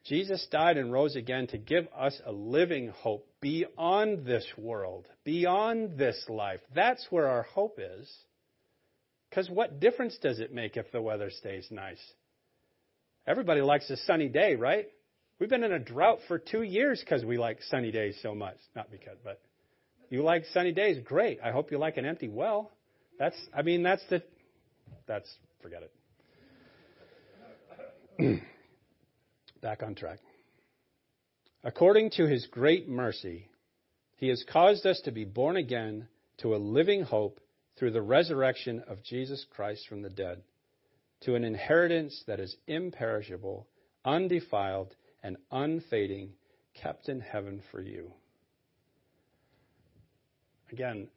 Jesus 0.04 0.46
died 0.50 0.76
and 0.76 0.92
rose 0.92 1.16
again 1.16 1.46
to 1.48 1.58
give 1.58 1.88
us 1.96 2.20
a 2.26 2.32
living 2.32 2.88
hope 2.88 3.26
beyond 3.40 4.26
this 4.26 4.46
world, 4.58 5.06
beyond 5.24 5.96
this 5.96 6.22
life. 6.28 6.60
That's 6.74 7.06
where 7.08 7.26
our 7.26 7.44
hope 7.44 7.78
is. 7.78 8.12
Because 9.30 9.48
what 9.48 9.80
difference 9.80 10.18
does 10.20 10.40
it 10.40 10.52
make 10.52 10.76
if 10.76 10.92
the 10.92 11.00
weather 11.00 11.30
stays 11.30 11.66
nice? 11.70 12.00
Everybody 13.26 13.62
likes 13.62 13.88
a 13.88 13.96
sunny 13.96 14.28
day, 14.28 14.56
right? 14.56 14.88
We've 15.40 15.48
been 15.48 15.64
in 15.64 15.72
a 15.72 15.78
drought 15.78 16.18
for 16.28 16.38
two 16.38 16.62
years 16.62 17.00
because 17.00 17.24
we 17.24 17.38
like 17.38 17.62
sunny 17.70 17.90
days 17.90 18.18
so 18.22 18.34
much. 18.34 18.58
Not 18.76 18.90
because, 18.90 19.16
but 19.24 19.40
you 20.10 20.22
like 20.22 20.44
sunny 20.52 20.72
days. 20.72 20.98
Great. 21.02 21.40
I 21.42 21.50
hope 21.50 21.72
you 21.72 21.78
like 21.78 21.96
an 21.96 22.04
empty 22.04 22.28
well. 22.28 22.70
That's, 23.18 23.36
I 23.56 23.62
mean, 23.62 23.82
that's 23.82 24.02
the, 24.10 24.22
that's, 25.06 25.28
forget 25.62 25.82
it. 28.18 28.42
Back 29.64 29.82
on 29.82 29.94
track. 29.94 30.18
According 31.62 32.10
to 32.16 32.26
his 32.26 32.46
great 32.48 32.86
mercy, 32.86 33.48
he 34.18 34.28
has 34.28 34.44
caused 34.52 34.84
us 34.84 35.00
to 35.06 35.10
be 35.10 35.24
born 35.24 35.56
again 35.56 36.06
to 36.42 36.54
a 36.54 36.58
living 36.58 37.02
hope 37.02 37.40
through 37.78 37.92
the 37.92 38.02
resurrection 38.02 38.84
of 38.86 39.02
Jesus 39.02 39.46
Christ 39.48 39.88
from 39.88 40.02
the 40.02 40.10
dead, 40.10 40.42
to 41.22 41.34
an 41.34 41.44
inheritance 41.44 42.24
that 42.26 42.40
is 42.40 42.54
imperishable, 42.66 43.66
undefiled, 44.04 44.94
and 45.22 45.38
unfading, 45.50 46.34
kept 46.74 47.08
in 47.08 47.20
heaven 47.20 47.62
for 47.70 47.80
you. 47.80 48.12
Again, 50.72 51.08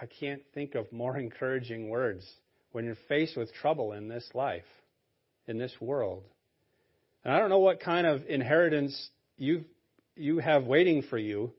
I 0.00 0.06
can't 0.06 0.42
think 0.54 0.76
of 0.76 0.92
more 0.92 1.16
encouraging 1.18 1.88
words 1.88 2.24
when 2.70 2.84
you're 2.84 2.94
faced 3.08 3.36
with 3.36 3.52
trouble 3.52 3.94
in 3.94 4.06
this 4.06 4.30
life, 4.32 4.62
in 5.48 5.58
this 5.58 5.74
world. 5.80 6.22
And 7.26 7.34
I 7.34 7.40
don't 7.40 7.50
know 7.50 7.58
what 7.58 7.80
kind 7.80 8.06
of 8.06 8.24
inheritance 8.28 9.10
you 9.36 9.64
you 10.14 10.38
have 10.38 10.62
waiting 10.62 11.02
for 11.02 11.18
you 11.18 11.52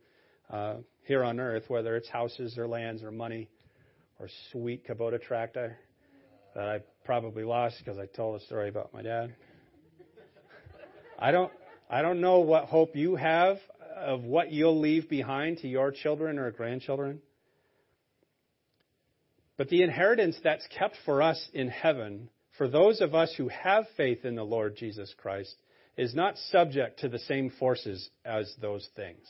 uh, 0.49 0.75
here 1.03 1.25
on 1.25 1.41
earth, 1.41 1.65
whether 1.67 1.97
it's 1.97 2.07
houses 2.07 2.57
or 2.57 2.69
lands 2.69 3.03
or 3.03 3.11
money 3.11 3.49
or 4.17 4.29
sweet 4.53 4.87
Kubota 4.87 5.21
tractor 5.21 5.77
that 6.55 6.69
I 6.69 6.79
probably 7.03 7.43
lost 7.43 7.79
because 7.79 7.97
I 7.97 8.05
told 8.05 8.39
a 8.41 8.45
story 8.45 8.69
about 8.69 8.93
my 8.93 9.01
dad. 9.01 9.35
I 11.19 11.31
don't 11.31 11.51
I 11.89 12.01
don't 12.01 12.21
know 12.21 12.39
what 12.39 12.67
hope 12.67 12.95
you 12.95 13.17
have 13.17 13.57
of 13.93 14.23
what 14.23 14.53
you'll 14.53 14.79
leave 14.79 15.09
behind 15.09 15.57
to 15.57 15.67
your 15.67 15.91
children 15.91 16.39
or 16.39 16.49
grandchildren. 16.51 17.19
But 19.57 19.67
the 19.67 19.83
inheritance 19.83 20.37
that's 20.41 20.65
kept 20.67 20.95
for 21.03 21.21
us 21.21 21.49
in 21.53 21.67
heaven 21.67 22.29
for 22.57 22.67
those 22.67 23.01
of 23.01 23.13
us 23.13 23.33
who 23.37 23.49
have 23.49 23.85
faith 23.95 24.25
in 24.25 24.35
the 24.35 24.43
Lord 24.43 24.75
Jesus 24.75 25.13
Christ, 25.17 25.55
is 25.95 26.13
not 26.13 26.37
subject 26.51 26.99
to 26.99 27.09
the 27.09 27.19
same 27.19 27.49
forces 27.59 28.09
as 28.23 28.53
those 28.61 28.87
things. 28.95 29.25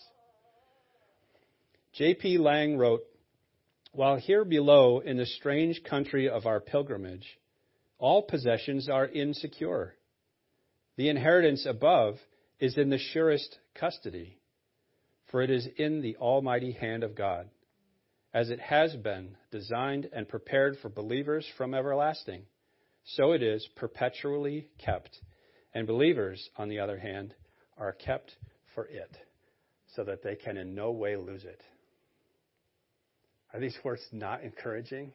J.P. 1.94 2.38
Lang 2.38 2.78
wrote, 2.78 3.04
While 3.92 4.18
here 4.18 4.46
below 4.46 5.00
in 5.00 5.18
the 5.18 5.26
strange 5.26 5.82
country 5.84 6.30
of 6.30 6.46
our 6.46 6.60
pilgrimage, 6.60 7.26
all 7.98 8.22
possessions 8.22 8.90
are 8.90 9.08
insecure. 9.08 9.96
The 10.98 11.10
inheritance 11.10 11.66
above 11.66 12.16
is 12.60 12.78
in 12.78 12.90
the 12.90 12.98
surest 12.98 13.58
custody, 13.76 14.38
for 15.32 15.42
it 15.42 15.50
is 15.50 15.68
in 15.78 16.02
the 16.02 16.18
almighty 16.18 16.74
hand 16.74 17.04
of 17.04 17.16
God, 17.16 17.50
as 18.34 18.50
it 18.50 18.60
has 18.60 18.96
been 18.96 19.38
designed 19.52 20.10
and 20.14 20.28
prepared 20.28 20.78
for 20.82 20.90
believers 20.90 21.46
from 21.58 21.74
everlasting 21.74 22.44
so 23.16 23.32
it 23.32 23.42
is 23.42 23.68
perpetually 23.76 24.68
kept. 24.78 25.20
And 25.74 25.88
believers, 25.88 26.50
on 26.58 26.70
the 26.70 26.80
other 26.80 26.98
hand, 26.98 27.34
are 27.78 27.94
kept 27.94 28.36
for 28.74 28.86
it, 28.86 29.16
so 29.96 30.04
that 30.04 30.24
they 30.24 30.36
can 30.36 30.58
in 30.58 30.76
no 30.76 30.92
way 30.92 31.16
lose 31.16 31.44
it. 31.44 31.62
Are 33.54 33.60
these 33.60 33.78
words 33.84 34.02
not 34.12 34.44
encouraging? 34.44 35.14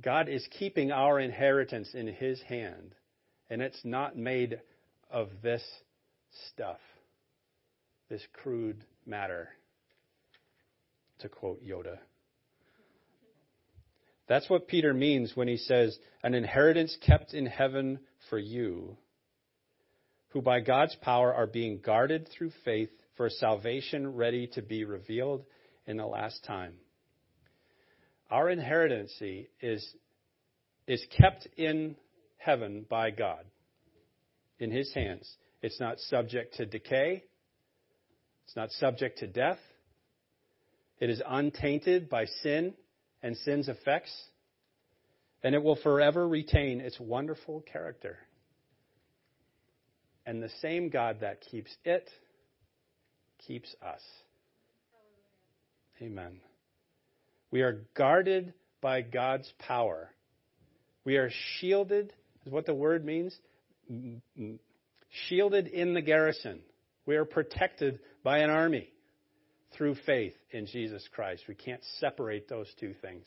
God 0.00 0.28
is 0.28 0.46
keeping 0.58 0.92
our 0.92 1.18
inheritance 1.18 1.94
in 1.94 2.06
His 2.06 2.40
hand, 2.42 2.94
and 3.48 3.62
it's 3.62 3.80
not 3.84 4.16
made 4.16 4.60
of 5.10 5.30
this 5.42 5.62
stuff, 6.48 6.80
this 8.10 8.22
crude 8.32 8.84
matter, 9.06 9.48
to 11.20 11.28
quote 11.28 11.62
Yoda. 11.64 11.98
That's 14.28 14.50
what 14.50 14.66
Peter 14.66 14.92
means 14.92 15.36
when 15.36 15.48
he 15.48 15.56
says, 15.56 15.96
an 16.22 16.34
inheritance 16.34 16.96
kept 17.06 17.32
in 17.32 17.46
heaven 17.46 18.00
for 18.28 18.38
you, 18.38 18.96
who 20.30 20.42
by 20.42 20.60
God's 20.60 20.96
power 20.96 21.32
are 21.32 21.46
being 21.46 21.80
guarded 21.84 22.28
through 22.28 22.50
faith 22.64 22.90
for 23.16 23.30
salvation 23.30 24.16
ready 24.16 24.48
to 24.48 24.62
be 24.62 24.84
revealed 24.84 25.44
in 25.86 25.96
the 25.96 26.06
last 26.06 26.44
time. 26.44 26.74
Our 28.30 28.50
inheritance 28.50 29.14
is, 29.60 29.88
is 30.88 31.06
kept 31.16 31.46
in 31.56 31.96
heaven 32.36 32.84
by 32.88 33.12
God, 33.12 33.44
in 34.58 34.72
His 34.72 34.92
hands. 34.92 35.32
It's 35.62 35.78
not 35.78 36.00
subject 36.00 36.56
to 36.56 36.66
decay, 36.66 37.22
it's 38.44 38.56
not 38.56 38.70
subject 38.72 39.18
to 39.18 39.28
death, 39.28 39.58
it 40.98 41.10
is 41.10 41.22
untainted 41.24 42.08
by 42.08 42.24
sin 42.42 42.74
and 43.22 43.36
sin's 43.38 43.68
effects, 43.68 44.12
and 45.42 45.54
it 45.54 45.62
will 45.62 45.76
forever 45.76 46.26
retain 46.26 46.80
its 46.80 46.98
wonderful 47.00 47.62
character. 47.70 48.18
And 50.24 50.42
the 50.42 50.50
same 50.60 50.88
God 50.88 51.18
that 51.20 51.40
keeps 51.40 51.70
it 51.84 52.08
keeps 53.46 53.74
us. 53.80 54.00
Amen. 56.02 56.40
We 57.50 57.62
are 57.62 57.86
guarded 57.96 58.52
by 58.80 59.02
God's 59.02 59.50
power. 59.58 60.10
We 61.04 61.16
are 61.16 61.30
shielded, 61.58 62.12
is 62.44 62.52
what 62.52 62.66
the 62.66 62.74
word 62.74 63.04
means. 63.04 63.34
Shielded 65.28 65.68
in 65.68 65.94
the 65.94 66.02
garrison. 66.02 66.60
We 67.06 67.16
are 67.16 67.24
protected 67.24 68.00
by 68.24 68.38
an 68.38 68.50
army 68.50 68.88
through 69.72 69.96
faith 70.06 70.34
in 70.50 70.66
Jesus 70.66 71.06
Christ. 71.12 71.44
We 71.48 71.54
can't 71.54 71.82
separate 71.98 72.48
those 72.48 72.68
two 72.78 72.94
things. 73.02 73.26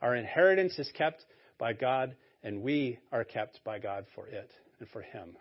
Our 0.00 0.14
inheritance 0.14 0.78
is 0.78 0.90
kept 0.94 1.24
by 1.58 1.72
God, 1.72 2.14
and 2.42 2.62
we 2.62 2.98
are 3.12 3.24
kept 3.24 3.60
by 3.64 3.78
God 3.78 4.06
for 4.14 4.26
it 4.26 4.50
and 4.78 4.88
for 4.90 5.02
Him, 5.02 5.36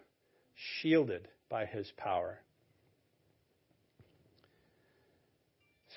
shielded 0.81 1.27
by 1.49 1.65
His 1.65 1.91
power. 1.97 2.39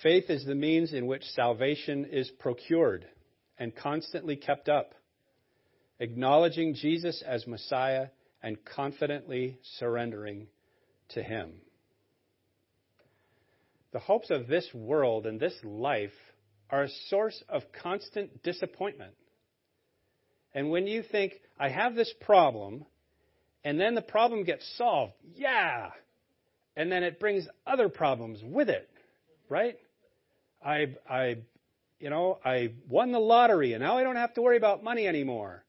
Faith 0.02 0.30
is 0.30 0.44
the 0.44 0.54
means 0.54 0.92
in 0.92 1.06
which 1.06 1.24
salvation 1.24 2.06
is 2.06 2.30
procured 2.38 3.06
and 3.58 3.76
constantly 3.76 4.36
kept 4.36 4.68
up, 4.68 4.94
acknowledging 5.98 6.74
Jesus 6.74 7.22
as 7.26 7.46
Messiah 7.46 8.08
and 8.42 8.56
confidently 8.64 9.58
surrendering 9.78 10.46
to 11.10 11.22
Him. 11.22 11.52
The 13.92 13.98
hopes 13.98 14.30
of 14.30 14.46
this 14.46 14.68
world 14.72 15.26
and 15.26 15.40
this 15.40 15.54
life 15.64 16.12
are 16.70 16.84
a 16.84 16.90
source 17.08 17.42
of 17.48 17.62
constant 17.82 18.42
disappointment. 18.42 19.14
And 20.54 20.70
when 20.70 20.86
you 20.86 21.02
think, 21.02 21.34
I 21.58 21.68
have 21.68 21.94
this 21.94 22.12
problem, 22.20 22.84
and 23.64 23.80
then 23.80 23.94
the 23.94 24.02
problem 24.02 24.44
gets 24.44 24.64
solved, 24.76 25.14
yeah, 25.34 25.90
and 26.76 26.90
then 26.90 27.02
it 27.02 27.20
brings 27.20 27.46
other 27.66 27.88
problems 27.88 28.40
with 28.42 28.68
it, 28.68 28.88
right? 29.48 29.76
I, 30.64 30.94
I, 31.08 31.36
you 31.98 32.10
know, 32.10 32.38
I 32.44 32.72
won 32.88 33.12
the 33.12 33.18
lottery 33.18 33.72
and 33.72 33.82
now 33.82 33.98
I 33.98 34.02
don't 34.02 34.16
have 34.16 34.34
to 34.34 34.42
worry 34.42 34.56
about 34.56 34.84
money 34.84 35.06
anymore. 35.06 35.64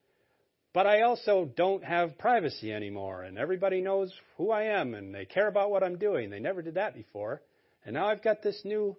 But 0.74 0.88
I 0.88 1.02
also 1.02 1.52
don't 1.54 1.84
have 1.84 2.18
privacy 2.18 2.72
anymore 2.72 3.24
and 3.24 3.38
everybody 3.38 3.82
knows 3.82 4.14
who 4.38 4.52
I 4.52 4.80
am 4.80 4.94
and 4.94 5.14
they 5.14 5.26
care 5.26 5.48
about 5.48 5.70
what 5.70 5.84
I'm 5.84 5.98
doing. 5.98 6.30
They 6.30 6.40
never 6.40 6.62
did 6.62 6.76
that 6.76 6.94
before. 6.94 7.42
And 7.86 7.94
now 7.94 8.08
I've 8.08 8.24
got 8.24 8.41
this 8.44 8.62
new 8.63 8.96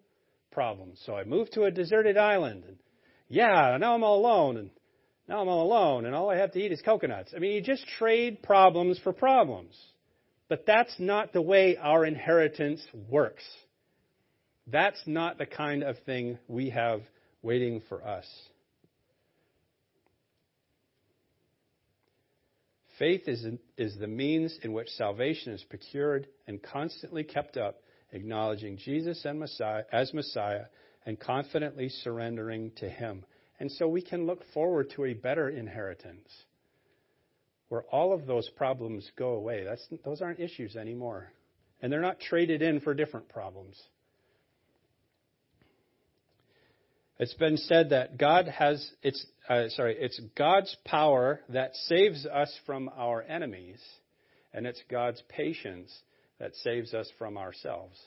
problem. 0.51 0.93
So 1.07 1.15
I 1.15 1.25
moved 1.25 1.53
to 1.55 1.65
a 1.65 1.71
deserted 1.71 2.17
island 2.17 2.65
and 2.67 2.77
yeah, 3.29 3.77
now 3.81 3.95
I'm 3.95 4.05
all 4.05 4.19
alone 4.19 4.57
and 4.59 4.71
now 5.29 5.41
I'm 5.41 5.49
all 5.49 5.67
alone 5.67 6.05
and 6.05 6.15
all 6.15 6.31
I 6.31 6.37
have 6.37 6.53
to 6.53 6.61
eat 6.61 6.73
is 6.73 6.83
coconuts. 6.83 7.33
I 7.35 7.39
mean, 7.39 7.53
you 7.53 7.63
just 7.63 7.87
trade 7.99 8.43
problems 8.43 8.99
for 8.99 9.13
problems. 9.13 9.75
But 10.49 10.67
that's 10.67 10.95
not 10.99 11.33
the 11.33 11.41
way 11.41 11.79
our 11.79 12.05
inheritance 12.05 12.83
works. 13.09 13.45
That's 14.67 15.01
not 15.07 15.39
the 15.39 15.47
kind 15.47 15.83
of 15.83 15.99
thing 16.01 16.39
we 16.47 16.71
have 16.71 17.01
waiting 17.41 17.83
for 17.89 18.07
us. 18.07 18.27
Faith 22.99 23.23
is, 23.27 23.45
is 23.79 23.97
the 23.99 24.07
means 24.07 24.57
in 24.63 24.73
which 24.73 24.89
salvation 24.91 25.53
is 25.53 25.65
procured 25.65 26.29
and 26.47 26.63
constantly 26.63 27.25
kept 27.25 27.57
up, 27.57 27.82
acknowledging 28.13 28.77
Jesus 28.77 29.25
and 29.25 29.39
Messiah, 29.41 29.85
as 29.91 30.13
Messiah 30.15 30.67
and 31.05 31.19
confidently 31.19 31.89
surrendering 31.89 32.73
to 32.77 32.89
Him. 32.89 33.25
And 33.59 33.71
so 33.71 33.89
we 33.89 34.03
can 34.03 34.27
look 34.27 34.43
forward 34.55 34.91
to 34.97 35.05
a 35.05 35.15
better 35.15 35.49
inheritance 35.49 36.29
where 37.69 37.83
all 37.85 38.13
of 38.13 38.27
those 38.27 38.49
problems 38.51 39.11
go 39.17 39.31
away. 39.31 39.65
That's, 39.65 39.87
those 40.05 40.21
aren't 40.21 40.41
issues 40.41 40.77
anymore. 40.77 41.33
And 41.81 41.91
they're 41.91 42.01
not 42.01 42.21
traded 42.21 42.61
in 42.61 42.81
for 42.81 42.95
different 42.95 43.29
problems. 43.29 43.81
It's 47.19 47.35
been 47.35 47.57
said 47.57 47.91
that 47.91 48.19
God 48.19 48.49
has 48.49 48.85
it's 49.03 49.25
uh, 49.49 49.69
sorry, 49.69 49.97
it's 49.99 50.21
God's 50.37 50.77
power 50.85 51.41
that 51.51 51.75
saves 51.87 52.27
us 52.27 52.53
from 52.67 52.91
our 52.97 53.23
enemies, 53.23 53.81
and 54.53 54.67
it's 54.67 54.83
God's 54.91 55.23
patience 55.29 55.93
that 56.39 56.55
saves 56.57 56.95
us 56.95 57.11
from 57.19 57.39
ourselves. 57.39 57.99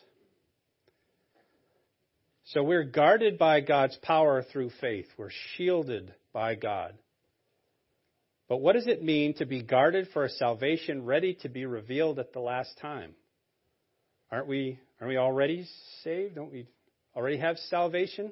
So 2.46 2.64
we're 2.64 2.84
guarded 2.84 3.38
by 3.38 3.62
God's 3.62 3.98
power 3.98 4.44
through 4.44 4.70
faith. 4.82 5.08
We're 5.18 5.32
shielded 5.56 6.14
by 6.32 6.56
God. 6.56 6.94
But 8.48 8.58
what 8.58 8.74
does 8.74 8.86
it 8.86 9.04
mean 9.04 9.34
to 9.36 9.46
be 9.46 9.64
guarded 9.64 10.10
for 10.14 10.24
a 10.24 10.30
salvation 10.30 11.06
ready 11.06 11.36
to 11.42 11.50
be 11.50 11.66
revealed 11.66 12.20
at 12.20 12.34
the 12.34 12.40
last 12.40 12.78
time? 12.80 13.14
Aren't 14.32 14.48
we 14.48 14.80
aren't 15.02 15.10
we 15.12 15.18
already 15.18 15.68
saved? 16.04 16.36
Don't 16.36 16.52
we 16.52 16.68
already 17.16 17.38
have 17.38 17.58
salvation? 17.58 18.32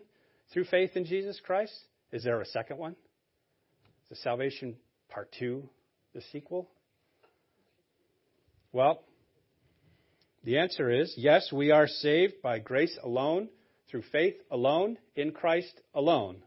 through 0.53 0.65
faith 0.65 0.91
in 0.95 1.05
Jesus 1.05 1.39
Christ? 1.43 1.73
Is 2.11 2.23
there 2.23 2.39
a 2.39 2.45
second 2.45 2.77
one? 2.77 2.93
Is 4.03 4.09
the 4.09 4.15
salvation 4.17 4.75
part 5.09 5.33
two 5.37 5.67
the 6.13 6.21
sequel? 6.31 6.69
Well, 8.71 9.03
the 10.43 10.57
answer 10.57 10.89
is 10.89 11.13
yes, 11.17 11.51
we 11.51 11.71
are 11.71 11.87
saved 11.87 12.41
by 12.41 12.59
grace 12.59 12.97
alone, 13.01 13.49
through 13.89 14.03
faith 14.11 14.35
alone, 14.51 14.97
in 15.15 15.31
Christ 15.31 15.81
alone. 15.93 16.37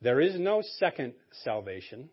There 0.00 0.20
is 0.20 0.38
no 0.38 0.62
second 0.78 1.14
salvation. 1.42 2.10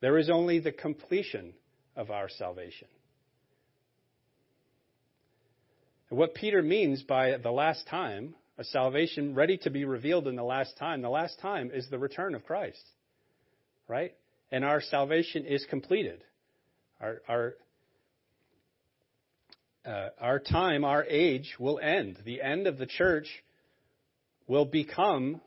There 0.00 0.18
is 0.18 0.28
only 0.28 0.58
the 0.58 0.72
completion 0.72 1.54
of 1.94 2.10
our 2.10 2.28
salvation. 2.28 2.88
And 6.10 6.18
what 6.18 6.34
Peter 6.34 6.62
means 6.62 7.02
by 7.02 7.36
the 7.36 7.50
last 7.50 7.86
time 7.88 8.34
a 8.58 8.64
salvation 8.64 9.34
ready 9.34 9.58
to 9.58 9.70
be 9.70 9.84
revealed 9.84 10.26
in 10.26 10.36
the 10.36 10.42
last 10.42 10.76
time. 10.78 11.02
The 11.02 11.10
last 11.10 11.38
time 11.40 11.70
is 11.72 11.88
the 11.90 11.98
return 11.98 12.34
of 12.34 12.44
Christ, 12.44 12.82
right? 13.86 14.14
And 14.50 14.64
our 14.64 14.80
salvation 14.80 15.44
is 15.44 15.66
completed. 15.68 16.24
Our, 17.00 17.20
our, 17.28 17.54
uh, 19.86 20.08
our 20.20 20.38
time, 20.38 20.84
our 20.84 21.04
age 21.04 21.56
will 21.58 21.78
end. 21.78 22.18
The 22.24 22.42
end 22.42 22.66
of 22.66 22.78
the 22.78 22.86
church 22.86 23.26
will 24.46 24.64
become 24.64 25.40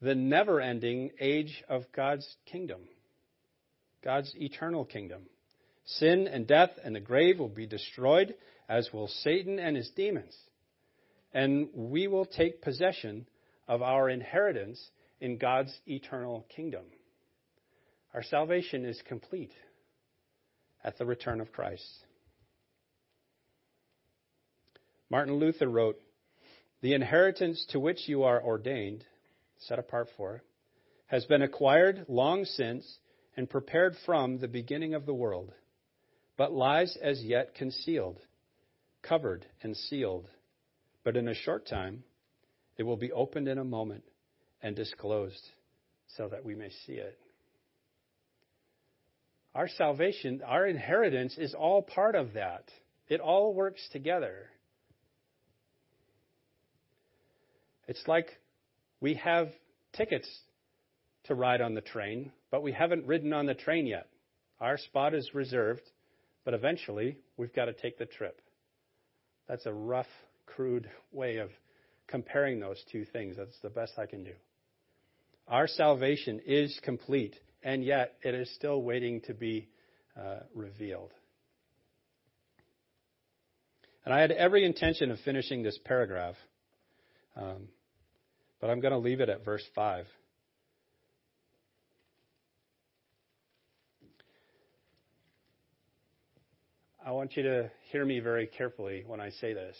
the 0.00 0.14
never 0.14 0.60
ending 0.60 1.10
age 1.20 1.62
of 1.68 1.84
God's 1.94 2.26
kingdom, 2.46 2.80
God's 4.02 4.34
eternal 4.36 4.84
kingdom. 4.84 5.22
Sin 5.84 6.26
and 6.26 6.46
death 6.46 6.70
and 6.82 6.94
the 6.94 7.00
grave 7.00 7.38
will 7.38 7.48
be 7.48 7.66
destroyed, 7.66 8.34
as 8.68 8.90
will 8.92 9.08
Satan 9.08 9.58
and 9.58 9.76
his 9.76 9.90
demons 9.90 10.34
and 11.32 11.68
we 11.74 12.08
will 12.08 12.26
take 12.26 12.62
possession 12.62 13.26
of 13.68 13.82
our 13.82 14.08
inheritance 14.08 14.80
in 15.20 15.38
God's 15.38 15.72
eternal 15.86 16.46
kingdom. 16.54 16.84
Our 18.14 18.22
salvation 18.22 18.84
is 18.84 19.00
complete 19.06 19.52
at 20.82 20.98
the 20.98 21.06
return 21.06 21.40
of 21.40 21.52
Christ. 21.52 21.86
Martin 25.10 25.34
Luther 25.34 25.68
wrote, 25.68 26.00
The 26.80 26.94
inheritance 26.94 27.66
to 27.70 27.80
which 27.80 28.08
you 28.08 28.22
are 28.22 28.42
ordained, 28.42 29.04
set 29.58 29.78
apart 29.78 30.08
for, 30.16 30.42
has 31.06 31.24
been 31.26 31.42
acquired 31.42 32.06
long 32.08 32.44
since 32.44 32.98
and 33.36 33.50
prepared 33.50 33.96
from 34.06 34.38
the 34.38 34.48
beginning 34.48 34.94
of 34.94 35.06
the 35.06 35.14
world, 35.14 35.52
but 36.36 36.52
lies 36.52 36.96
as 37.02 37.22
yet 37.22 37.54
concealed, 37.54 38.20
covered, 39.02 39.44
and 39.62 39.76
sealed 39.76 40.28
but 41.04 41.16
in 41.16 41.28
a 41.28 41.34
short 41.34 41.66
time, 41.66 42.04
it 42.76 42.82
will 42.82 42.96
be 42.96 43.12
opened 43.12 43.48
in 43.48 43.58
a 43.58 43.64
moment 43.64 44.04
and 44.62 44.76
disclosed 44.76 45.48
so 46.16 46.28
that 46.28 46.44
we 46.44 46.54
may 46.54 46.70
see 46.86 46.94
it. 46.94 47.18
Our 49.54 49.68
salvation, 49.68 50.42
our 50.46 50.66
inheritance 50.66 51.36
is 51.38 51.54
all 51.54 51.82
part 51.82 52.14
of 52.14 52.34
that. 52.34 52.64
It 53.08 53.20
all 53.20 53.52
works 53.54 53.80
together. 53.92 54.48
It's 57.90 58.06
like 58.06 58.28
we 59.00 59.14
have 59.14 59.48
tickets 59.96 60.28
to 61.24 61.34
ride 61.34 61.60
on 61.60 61.74
the 61.74 61.80
train, 61.80 62.30
but 62.52 62.62
we 62.62 62.70
haven't 62.70 63.04
ridden 63.04 63.32
on 63.32 63.46
the 63.46 63.54
train 63.54 63.84
yet. 63.84 64.06
Our 64.60 64.78
spot 64.78 65.12
is 65.12 65.34
reserved, 65.34 65.82
but 66.44 66.54
eventually 66.54 67.16
we've 67.36 67.52
got 67.52 67.64
to 67.64 67.72
take 67.72 67.98
the 67.98 68.06
trip. 68.06 68.40
That's 69.48 69.66
a 69.66 69.72
rough 69.72 70.06
crude 70.46 70.88
way 71.10 71.38
of 71.38 71.50
comparing 72.06 72.60
those 72.60 72.80
two 72.92 73.04
things. 73.06 73.36
That's 73.36 73.58
the 73.60 73.70
best 73.70 73.94
I 73.98 74.06
can 74.06 74.22
do. 74.22 74.34
Our 75.48 75.66
salvation 75.66 76.40
is 76.46 76.78
complete, 76.84 77.34
and 77.64 77.82
yet 77.84 78.14
it 78.22 78.36
is 78.36 78.54
still 78.54 78.82
waiting 78.82 79.20
to 79.22 79.34
be 79.34 79.66
uh, 80.16 80.44
revealed. 80.54 81.10
And 84.04 84.14
I 84.14 84.20
had 84.20 84.30
every 84.30 84.64
intention 84.64 85.10
of 85.10 85.18
finishing 85.24 85.64
this 85.64 85.78
paragraph, 85.84 86.36
um, 87.34 87.66
but 88.60 88.70
I'm 88.70 88.80
going 88.80 88.92
to 88.92 88.98
leave 88.98 89.20
it 89.20 89.28
at 89.28 89.44
verse 89.44 89.64
5. 89.74 90.06
I 97.04 97.12
want 97.12 97.36
you 97.36 97.42
to 97.44 97.70
hear 97.90 98.04
me 98.04 98.20
very 98.20 98.46
carefully 98.46 99.04
when 99.06 99.20
I 99.20 99.30
say 99.30 99.54
this. 99.54 99.76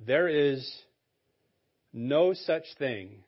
There 0.00 0.28
is 0.28 0.66
no 1.92 2.32
such 2.32 2.64
thing 2.78 3.24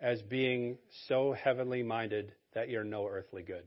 as 0.00 0.20
being 0.22 0.78
so 1.08 1.32
heavenly 1.32 1.82
minded 1.82 2.32
that 2.54 2.68
you're 2.68 2.84
no 2.84 3.06
earthly 3.06 3.42
good. 3.42 3.64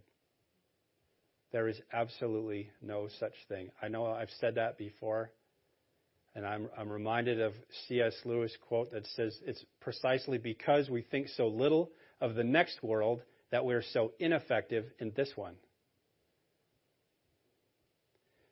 There 1.52 1.67
is 1.67 1.80
absolutely 1.91 2.69
no 2.82 3.08
such 3.19 3.34
thing. 3.47 3.69
I 3.82 3.88
know 3.88 4.06
I've 4.06 4.30
said 4.39 4.56
that 4.56 4.78
before, 4.78 5.32
and 6.36 6.46
I'm, 6.46 6.70
I'm 6.78 6.89
reminded 6.89 7.42
of 7.42 7.54
C.S. 7.88 8.13
Lewis' 8.26 8.56
quote 8.68 8.92
that 8.92 9.06
says, 9.15 9.38
It's 9.46 9.63
precisely 9.82 10.38
because 10.38 10.89
we 10.89 11.02
think 11.02 11.28
so 11.30 11.48
little 11.48 11.92
of 12.22 12.36
the 12.36 12.44
next 12.44 12.84
world 12.84 13.22
that 13.52 13.65
we're 13.65 13.84
so 13.94 14.12
ineffective 14.20 14.86
in 15.00 15.12
this 15.15 15.32
one. 15.36 15.56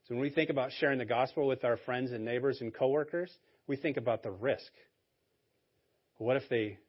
So 0.07 0.15
when 0.15 0.21
we 0.21 0.29
think 0.29 0.49
about 0.49 0.71
sharing 0.79 0.99
the 0.99 1.05
gospel 1.05 1.47
with 1.47 1.63
our 1.63 1.77
friends 1.77 2.11
and 2.11 2.23
neighbors 2.23 2.61
and 2.61 2.73
coworkers, 2.73 3.31
we 3.67 3.75
think 3.75 3.97
about 3.97 4.23
the 4.23 4.31
risk. 4.31 4.71
What 6.17 6.37
if 6.37 6.43
they 6.49 6.79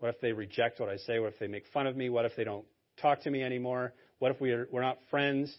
what 0.00 0.14
if 0.14 0.20
they 0.22 0.32
reject 0.32 0.80
what 0.80 0.88
I 0.88 0.96
say? 0.96 1.18
What 1.18 1.34
if 1.34 1.38
they 1.38 1.46
make 1.46 1.64
fun 1.74 1.86
of 1.86 1.94
me? 1.94 2.08
What 2.08 2.24
if 2.24 2.32
they 2.34 2.44
don't 2.44 2.64
talk 3.02 3.22
to 3.22 3.30
me 3.30 3.42
anymore? 3.42 3.92
What 4.18 4.30
if 4.30 4.40
we're, 4.40 4.66
we're 4.72 4.80
not 4.80 4.98
friends? 5.10 5.54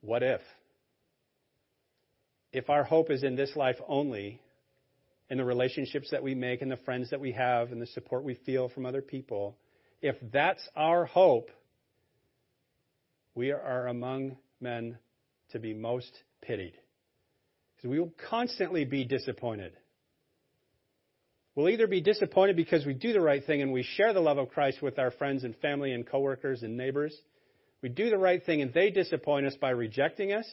What 0.00 0.24
if? 0.24 0.40
If 2.56 2.70
our 2.70 2.84
hope 2.84 3.10
is 3.10 3.22
in 3.22 3.36
this 3.36 3.54
life 3.54 3.76
only, 3.86 4.40
in 5.28 5.36
the 5.36 5.44
relationships 5.44 6.08
that 6.12 6.22
we 6.22 6.34
make 6.34 6.62
and 6.62 6.70
the 6.70 6.78
friends 6.78 7.10
that 7.10 7.20
we 7.20 7.32
have 7.32 7.70
and 7.70 7.82
the 7.82 7.86
support 7.88 8.24
we 8.24 8.32
feel 8.46 8.70
from 8.70 8.86
other 8.86 9.02
people, 9.02 9.58
if 10.00 10.16
that's 10.32 10.66
our 10.74 11.04
hope, 11.04 11.50
we 13.34 13.52
are 13.52 13.88
among 13.88 14.38
men 14.58 14.96
to 15.50 15.58
be 15.58 15.74
most 15.74 16.10
pitied. 16.40 16.72
Because 17.76 17.90
we 17.90 18.00
will 18.00 18.14
constantly 18.30 18.86
be 18.86 19.04
disappointed. 19.04 19.74
We'll 21.54 21.68
either 21.68 21.86
be 21.86 22.00
disappointed 22.00 22.56
because 22.56 22.86
we 22.86 22.94
do 22.94 23.12
the 23.12 23.20
right 23.20 23.44
thing 23.44 23.60
and 23.60 23.70
we 23.70 23.82
share 23.82 24.14
the 24.14 24.20
love 24.20 24.38
of 24.38 24.48
Christ 24.48 24.80
with 24.80 24.98
our 24.98 25.10
friends 25.10 25.44
and 25.44 25.54
family 25.56 25.92
and 25.92 26.06
coworkers 26.06 26.62
and 26.62 26.78
neighbors. 26.78 27.14
We 27.82 27.90
do 27.90 28.08
the 28.08 28.16
right 28.16 28.42
thing 28.42 28.62
and 28.62 28.72
they 28.72 28.88
disappoint 28.88 29.44
us 29.44 29.56
by 29.60 29.70
rejecting 29.70 30.32
us. 30.32 30.46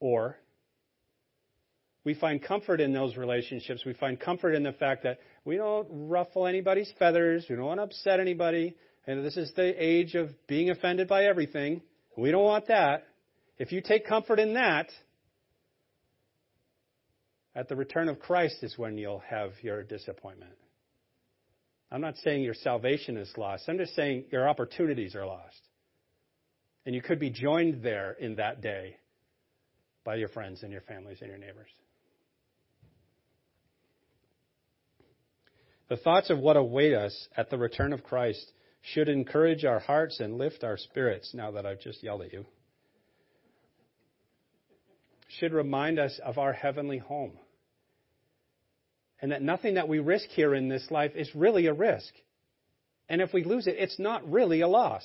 Or 0.00 0.36
we 2.04 2.14
find 2.14 2.42
comfort 2.42 2.80
in 2.80 2.92
those 2.92 3.16
relationships. 3.16 3.84
We 3.84 3.94
find 3.94 4.20
comfort 4.20 4.54
in 4.54 4.62
the 4.62 4.72
fact 4.72 5.04
that 5.04 5.18
we 5.44 5.56
don't 5.56 5.88
ruffle 5.90 6.46
anybody's 6.46 6.92
feathers. 6.98 7.46
We 7.48 7.56
don't 7.56 7.64
want 7.64 7.78
to 7.78 7.84
upset 7.84 8.20
anybody. 8.20 8.76
And 9.06 9.24
this 9.24 9.36
is 9.36 9.52
the 9.56 9.74
age 9.82 10.14
of 10.14 10.30
being 10.46 10.70
offended 10.70 11.08
by 11.08 11.24
everything. 11.24 11.82
We 12.16 12.30
don't 12.30 12.44
want 12.44 12.68
that. 12.68 13.06
If 13.58 13.72
you 13.72 13.80
take 13.80 14.06
comfort 14.06 14.38
in 14.38 14.54
that, 14.54 14.88
at 17.54 17.68
the 17.68 17.76
return 17.76 18.08
of 18.08 18.18
Christ 18.18 18.56
is 18.62 18.76
when 18.76 18.98
you'll 18.98 19.22
have 19.30 19.52
your 19.62 19.82
disappointment. 19.82 20.52
I'm 21.90 22.00
not 22.00 22.16
saying 22.24 22.42
your 22.42 22.54
salvation 22.54 23.16
is 23.16 23.32
lost. 23.36 23.64
I'm 23.68 23.78
just 23.78 23.94
saying 23.94 24.24
your 24.32 24.48
opportunities 24.48 25.14
are 25.14 25.24
lost. 25.24 25.60
And 26.84 26.94
you 26.94 27.00
could 27.00 27.20
be 27.20 27.30
joined 27.30 27.82
there 27.82 28.12
in 28.12 28.36
that 28.36 28.60
day 28.60 28.96
by 30.04 30.16
your 30.16 30.28
friends 30.28 30.62
and 30.62 30.70
your 30.70 30.82
families 30.82 31.18
and 31.20 31.30
your 31.30 31.38
neighbors. 31.38 31.68
The 35.88 35.96
thoughts 35.96 36.30
of 36.30 36.38
what 36.38 36.56
await 36.56 36.94
us 36.94 37.28
at 37.36 37.50
the 37.50 37.58
return 37.58 37.92
of 37.92 38.04
Christ 38.04 38.50
should 38.82 39.08
encourage 39.08 39.64
our 39.64 39.80
hearts 39.80 40.20
and 40.20 40.38
lift 40.38 40.64
our 40.64 40.76
spirits 40.76 41.32
now 41.34 41.52
that 41.52 41.66
I've 41.66 41.80
just 41.80 42.02
yelled 42.02 42.22
at 42.22 42.32
you. 42.32 42.44
Should 45.38 45.52
remind 45.52 45.98
us 45.98 46.20
of 46.24 46.38
our 46.38 46.52
heavenly 46.52 46.98
home 46.98 47.38
and 49.20 49.32
that 49.32 49.42
nothing 49.42 49.74
that 49.74 49.88
we 49.88 49.98
risk 50.00 50.28
here 50.30 50.54
in 50.54 50.68
this 50.68 50.86
life 50.90 51.12
is 51.14 51.34
really 51.34 51.66
a 51.66 51.72
risk. 51.72 52.12
And 53.08 53.20
if 53.20 53.32
we 53.32 53.44
lose 53.44 53.66
it, 53.66 53.76
it's 53.78 53.98
not 53.98 54.30
really 54.30 54.60
a 54.60 54.68
loss. 54.68 55.04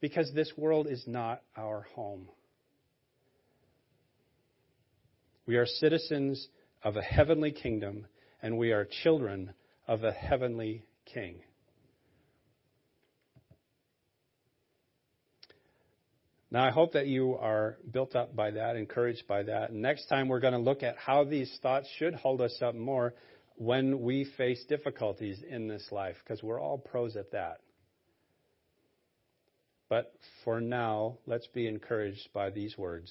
Because 0.00 0.32
this 0.32 0.52
world 0.56 0.86
is 0.86 1.04
not 1.06 1.42
our 1.56 1.86
home. 1.94 2.28
We 5.48 5.56
are 5.56 5.64
citizens 5.64 6.46
of 6.82 6.96
a 6.96 7.02
heavenly 7.02 7.52
kingdom, 7.52 8.06
and 8.42 8.58
we 8.58 8.72
are 8.72 8.86
children 9.02 9.54
of 9.86 10.04
a 10.04 10.12
heavenly 10.12 10.84
king. 11.06 11.36
Now, 16.50 16.66
I 16.66 16.70
hope 16.70 16.92
that 16.92 17.06
you 17.06 17.34
are 17.36 17.78
built 17.90 18.14
up 18.14 18.36
by 18.36 18.50
that, 18.50 18.76
encouraged 18.76 19.26
by 19.26 19.44
that. 19.44 19.72
Next 19.72 20.04
time, 20.08 20.28
we're 20.28 20.38
going 20.38 20.52
to 20.52 20.58
look 20.58 20.82
at 20.82 20.98
how 20.98 21.24
these 21.24 21.58
thoughts 21.62 21.88
should 21.96 22.14
hold 22.14 22.42
us 22.42 22.58
up 22.60 22.74
more 22.74 23.14
when 23.56 24.02
we 24.02 24.26
face 24.36 24.62
difficulties 24.68 25.40
in 25.48 25.66
this 25.66 25.88
life, 25.90 26.16
because 26.22 26.42
we're 26.42 26.60
all 26.60 26.76
pros 26.76 27.16
at 27.16 27.32
that. 27.32 27.60
But 29.88 30.12
for 30.44 30.60
now, 30.60 31.16
let's 31.24 31.46
be 31.46 31.66
encouraged 31.66 32.28
by 32.34 32.50
these 32.50 32.76
words 32.76 33.10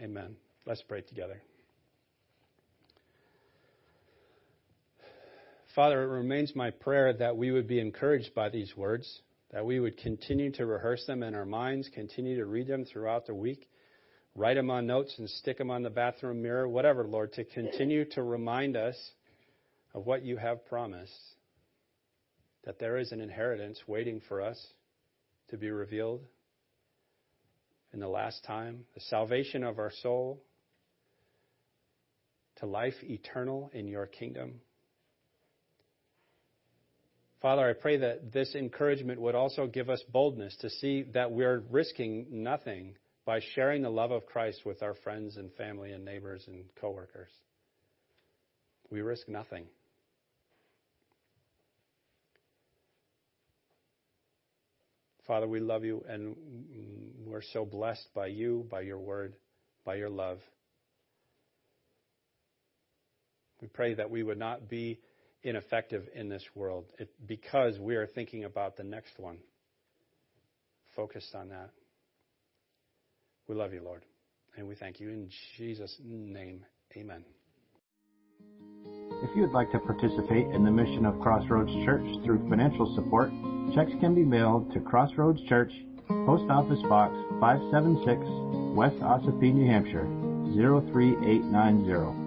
Amen. 0.00 0.36
Let's 0.66 0.82
pray 0.82 1.02
together. 1.02 1.40
Father, 5.74 6.02
it 6.02 6.08
remains 6.08 6.54
my 6.54 6.70
prayer 6.70 7.12
that 7.14 7.36
we 7.36 7.50
would 7.50 7.66
be 7.66 7.80
encouraged 7.80 8.34
by 8.34 8.50
these 8.50 8.76
words 8.76 9.22
that 9.52 9.64
we 9.64 9.78
would 9.78 9.98
continue 9.98 10.50
to 10.50 10.66
rehearse 10.66 11.04
them 11.06 11.22
in 11.22 11.34
our 11.34 11.44
minds, 11.44 11.88
continue 11.94 12.36
to 12.36 12.46
read 12.46 12.66
them 12.66 12.84
throughout 12.84 13.26
the 13.26 13.34
week, 13.34 13.68
write 14.34 14.54
them 14.54 14.70
on 14.70 14.86
notes 14.86 15.14
and 15.18 15.28
stick 15.28 15.58
them 15.58 15.70
on 15.70 15.82
the 15.82 15.90
bathroom 15.90 16.42
mirror, 16.42 16.66
whatever, 16.66 17.04
Lord, 17.04 17.34
to 17.34 17.44
continue 17.44 18.06
to 18.12 18.22
remind 18.22 18.76
us 18.76 18.96
of 19.94 20.06
what 20.06 20.24
you 20.24 20.38
have 20.38 20.64
promised, 20.66 21.12
that 22.64 22.78
there 22.78 22.96
is 22.96 23.12
an 23.12 23.20
inheritance 23.20 23.78
waiting 23.86 24.22
for 24.26 24.40
us 24.40 24.58
to 25.50 25.58
be 25.58 25.70
revealed 25.70 26.22
in 27.92 28.00
the 28.00 28.08
last 28.08 28.44
time, 28.44 28.84
the 28.94 29.00
salvation 29.00 29.62
of 29.62 29.78
our 29.78 29.92
soul 30.02 30.42
to 32.56 32.66
life 32.66 32.94
eternal 33.02 33.70
in 33.74 33.88
your 33.88 34.06
kingdom. 34.06 34.60
Father, 37.40 37.68
I 37.68 37.72
pray 37.72 37.96
that 37.98 38.32
this 38.32 38.54
encouragement 38.54 39.20
would 39.20 39.34
also 39.34 39.66
give 39.66 39.90
us 39.90 40.02
boldness 40.12 40.56
to 40.60 40.70
see 40.70 41.02
that 41.12 41.32
we're 41.32 41.64
risking 41.70 42.26
nothing 42.30 42.94
by 43.24 43.40
sharing 43.54 43.82
the 43.82 43.90
love 43.90 44.12
of 44.12 44.26
Christ 44.26 44.64
with 44.64 44.82
our 44.82 44.94
friends 44.94 45.36
and 45.36 45.52
family 45.54 45.92
and 45.92 46.04
neighbors 46.04 46.44
and 46.46 46.64
coworkers. 46.80 47.30
We 48.90 49.00
risk 49.00 49.28
nothing. 49.28 49.64
Father, 55.26 55.48
we 55.48 55.60
love 55.60 55.84
you 55.84 56.04
and 56.08 56.36
we're 57.32 57.42
so 57.52 57.64
blessed 57.64 58.08
by 58.14 58.26
you, 58.26 58.66
by 58.70 58.82
your 58.82 58.98
word, 58.98 59.34
by 59.84 59.94
your 59.96 60.10
love. 60.10 60.38
We 63.60 63.68
pray 63.68 63.94
that 63.94 64.10
we 64.10 64.22
would 64.22 64.38
not 64.38 64.68
be 64.68 65.00
ineffective 65.42 66.04
in 66.14 66.28
this 66.28 66.44
world 66.54 66.84
because 67.26 67.78
we 67.78 67.96
are 67.96 68.06
thinking 68.06 68.44
about 68.44 68.76
the 68.76 68.84
next 68.84 69.18
one. 69.18 69.38
Focused 70.94 71.34
on 71.34 71.48
that. 71.48 71.70
We 73.48 73.54
love 73.54 73.72
you, 73.72 73.82
Lord, 73.82 74.04
and 74.56 74.68
we 74.68 74.74
thank 74.74 75.00
you 75.00 75.08
in 75.08 75.28
Jesus' 75.56 75.96
name. 76.04 76.64
Amen. 76.96 77.24
If 79.22 79.36
you 79.36 79.42
would 79.42 79.52
like 79.52 79.70
to 79.72 79.78
participate 79.78 80.46
in 80.48 80.64
the 80.64 80.70
mission 80.70 81.06
of 81.06 81.20
Crossroads 81.20 81.72
Church 81.84 82.04
through 82.24 82.48
financial 82.48 82.94
support, 82.94 83.30
checks 83.74 83.92
can 84.00 84.14
be 84.14 84.24
mailed 84.24 84.72
to 84.74 84.80
Crossroads 84.80 85.40
Church, 85.48 85.72
Post 86.08 86.50
Office 86.50 86.82
Box 86.88 87.14
576, 87.40 88.20
West 88.74 88.96
Ossipee, 89.02 89.52
New 89.52 89.66
Hampshire 89.66 90.06
03890. 90.54 92.21